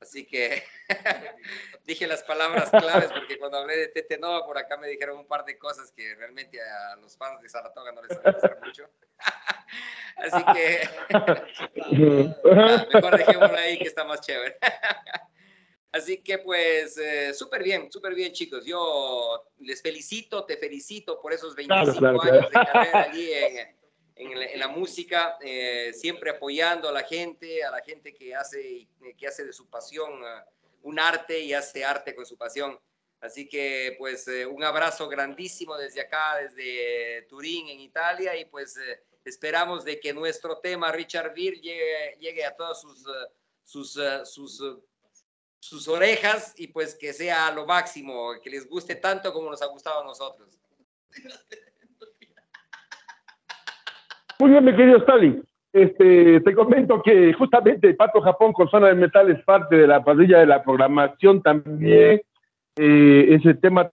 Así 0.01 0.25
que 0.25 0.63
dije 1.85 2.07
las 2.07 2.23
palabras 2.23 2.71
claves 2.71 3.11
porque 3.13 3.37
cuando 3.39 3.59
hablé 3.59 3.77
de 3.77 3.89
Tete 3.89 4.17
Nova 4.17 4.47
por 4.47 4.57
acá 4.57 4.77
me 4.77 4.89
dijeron 4.89 5.19
un 5.19 5.27
par 5.27 5.45
de 5.45 5.59
cosas 5.59 5.91
que 5.91 6.15
realmente 6.15 6.61
a 6.61 6.97
los 6.97 7.17
fans 7.17 7.43
de 7.43 7.49
Saratoga 7.49 7.93
no 7.93 8.03
les 8.03 8.13
interesaron 8.13 8.61
mucho. 8.61 8.89
Así 10.17 10.45
que 10.55 10.89
mejor 12.95 13.19
dejémoslo 13.19 13.59
ahí 13.59 13.79
que 13.79 13.85
está 13.85 14.05
más 14.05 14.21
chévere. 14.21 14.57
Así 15.91 16.23
que 16.23 16.39
pues 16.39 16.99
eh, 16.99 17.33
súper 17.35 17.63
bien, 17.63 17.91
súper 17.91 18.15
bien 18.15 18.33
chicos. 18.33 18.65
Yo 18.65 19.51
les 19.59 19.81
felicito, 19.83 20.45
te 20.45 20.57
felicito 20.57 21.21
por 21.21 21.33
esos 21.33 21.55
25 21.55 21.99
Claro, 21.99 22.19
claro, 22.19 22.37
años 22.37 22.51
de 22.51 22.53
carrera 22.53 23.03
allí 23.03 23.33
en, 23.33 23.78
en 24.19 24.39
la, 24.39 24.47
en 24.47 24.59
la 24.59 24.69
música, 24.69 25.39
eh, 25.41 25.93
siempre 25.95 26.31
apoyando 26.31 26.89
a 26.89 26.93
la 26.93 27.03
gente, 27.03 27.63
a 27.65 27.71
la 27.71 27.81
gente 27.81 28.15
que 28.15 28.35
hace, 28.35 28.89
que 29.17 29.27
hace 29.27 29.45
de 29.45 29.53
su 29.53 29.69
pasión 29.69 30.13
eh, 30.23 30.43
un 30.83 30.99
arte 30.99 31.41
y 31.41 31.53
hace 31.53 31.85
arte 31.85 32.15
con 32.15 32.27
su 32.27 32.37
pasión. 32.37 32.79
Así 33.21 33.49
que 33.49 33.97
pues 33.99 34.29
eh, 34.29 34.47
un 34.47 34.63
abrazo 34.63 35.09
grandísimo 35.09 35.77
desde 35.77 36.01
acá, 36.01 36.37
desde 36.41 37.23
Turín 37.23 37.69
en 37.69 37.81
Italia 37.81 38.37
y 38.37 38.45
pues 38.45 38.77
eh, 38.77 39.03
esperamos 39.25 39.85
de 39.85 39.99
que 39.99 40.13
nuestro 40.13 40.59
tema 40.59 40.93
Richard 40.93 41.35
Beer 41.35 41.55
llegue, 41.61 42.17
llegue 42.21 42.45
a 42.45 42.55
todas 42.55 42.81
sus, 42.81 43.01
eh, 43.07 43.33
sus, 43.65 43.97
eh, 43.97 44.25
sus, 44.25 44.61
eh, 44.61 44.77
sus 45.59 45.89
orejas 45.89 46.55
y 46.57 46.69
pues 46.69 46.95
que 46.95 47.13
sea 47.13 47.51
lo 47.51 47.67
máximo, 47.67 48.35
que 48.41 48.51
les 48.51 48.69
guste 48.69 48.95
tanto 48.95 49.33
como 49.33 49.51
nos 49.51 49.63
ha 49.63 49.67
gustado 49.67 50.01
a 50.01 50.05
nosotros. 50.05 50.57
Muy 54.41 54.51
bien, 54.51 54.65
mi 54.65 54.75
querido 54.75 54.99
Stalin. 54.99 55.43
Este, 55.73 56.41
te 56.41 56.55
comento 56.55 57.03
que 57.03 57.33
justamente 57.33 57.93
Pato 57.95 58.21
Japón 58.21 58.53
con 58.53 58.69
Zona 58.69 58.89
de 58.89 58.95
Metal 58.95 59.29
es 59.31 59.43
parte 59.45 59.77
de 59.77 59.87
la 59.87 60.03
parrilla 60.03 60.39
de 60.39 60.47
la 60.47 60.63
programación 60.63 61.43
también. 61.43 62.21
Eh, 62.77 63.27
ese 63.31 63.55
tema 63.55 63.91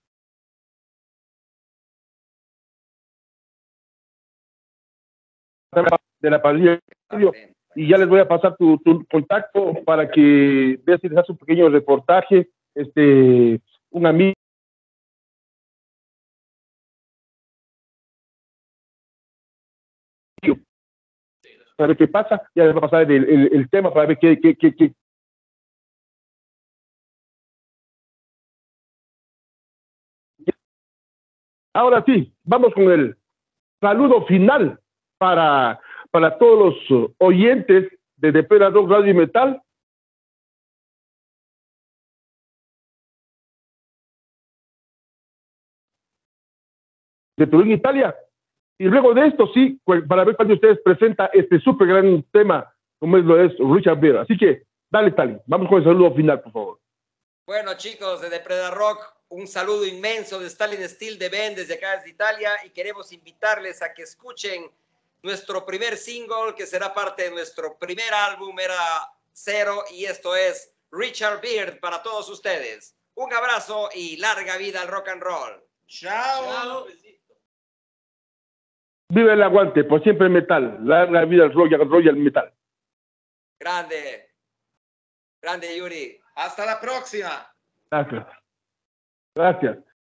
de 6.21 6.29
la 6.29 6.41
parrilla 6.41 6.79
y 7.75 7.89
ya 7.89 7.97
les 7.97 8.07
voy 8.07 8.19
a 8.19 8.27
pasar 8.27 8.55
tu, 8.55 8.79
contacto 9.11 9.73
para 9.83 10.09
que 10.09 10.79
veas 10.85 11.01
si 11.01 11.09
les 11.09 11.17
hace 11.17 11.31
un 11.31 11.37
pequeño 11.39 11.69
reportaje. 11.69 12.47
Este, 12.73 13.59
un 13.89 14.05
amigo 14.05 14.33
para 21.75 21.87
ver 21.89 21.97
qué 21.97 22.07
pasa, 22.07 22.41
ya 22.55 22.65
les 22.65 22.73
va 22.73 22.79
a 22.79 22.81
pasar 22.81 23.11
el, 23.11 23.23
el- 23.29 23.53
el 23.53 23.69
tema 23.69 23.93
para 23.93 24.07
ver 24.07 24.17
qué, 24.19 24.39
qué, 24.39 24.55
qué, 24.55 24.93
Ahora 31.73 32.03
sí, 32.05 32.33
vamos 32.43 32.73
con 32.73 32.89
el 32.89 33.17
saludo 33.81 34.25
final 34.25 34.79
para, 35.17 35.79
para 36.11 36.37
todos 36.37 36.77
los 36.89 37.13
oyentes 37.17 37.91
de 38.17 38.31
Depredador 38.31 38.89
Radio 38.89 39.11
y 39.11 39.13
Metal. 39.13 39.61
de 47.37 47.47
Turín, 47.47 47.71
Italia. 47.73 48.15
Y 48.77 48.85
luego 48.85 49.13
de 49.13 49.27
esto, 49.27 49.47
sí, 49.53 49.79
para 50.07 50.25
ver 50.25 50.35
cuando 50.35 50.53
ustedes 50.53 50.79
presenta 50.83 51.27
este 51.33 51.59
súper 51.59 51.87
gran 51.87 52.23
tema, 52.31 52.73
como 52.99 53.17
es 53.17 53.23
lo 53.23 53.41
es 53.41 53.53
Richard 53.57 53.99
Beer. 53.99 54.17
Así 54.17 54.37
que, 54.37 54.63
dale, 54.89 55.11
Tali, 55.11 55.37
vamos 55.45 55.69
con 55.69 55.79
el 55.79 55.85
saludo 55.85 56.13
final, 56.13 56.41
por 56.41 56.51
favor. 56.51 56.79
Bueno, 57.45 57.75
chicos 57.77 58.21
de 58.21 58.29
Depredar 58.29 58.73
Rock, 58.73 59.15
un 59.29 59.47
saludo 59.47 59.85
inmenso 59.85 60.39
de 60.39 60.47
Stalin 60.47 60.87
Steel 60.89 61.17
de 61.17 61.29
Ben 61.29 61.55
desde 61.55 61.75
acá 61.75 61.97
desde 61.97 62.09
Italia 62.09 62.51
y 62.65 62.69
queremos 62.71 63.11
invitarles 63.11 63.81
a 63.81 63.93
que 63.93 64.03
escuchen 64.03 64.69
nuestro 65.21 65.65
primer 65.65 65.97
single 65.97 66.53
que 66.55 66.65
será 66.65 66.93
parte 66.93 67.23
de 67.23 67.31
nuestro 67.31 67.77
primer 67.77 68.13
álbum, 68.13 68.59
era 68.59 68.75
Cero, 69.31 69.83
y 69.91 70.05
esto 70.05 70.35
es 70.35 70.71
Richard 70.91 71.41
Beard 71.41 71.79
para 71.79 72.01
todos 72.03 72.29
ustedes. 72.29 72.95
Un 73.15 73.33
abrazo 73.33 73.89
y 73.93 74.17
larga 74.17 74.57
vida 74.57 74.81
al 74.81 74.87
rock 74.87 75.09
and 75.09 75.21
roll. 75.21 75.63
Ciao. 75.87 76.85
Viva 79.09 79.33
el 79.33 79.43
aguante, 79.43 79.83
por 79.83 80.01
siempre 80.03 80.29
metal. 80.29 80.79
Larga 80.81 81.25
vida 81.25 81.43
al 81.43 81.53
Royal, 81.53 81.89
Royal 81.89 82.15
Metal. 82.15 82.51
Grande. 83.59 84.29
Grande, 85.41 85.77
Yuri. 85.77 86.19
Hasta 86.35 86.65
la 86.65 86.79
próxima. 86.79 87.47
Gracias. 87.91 88.25
Gracias. 89.35 89.77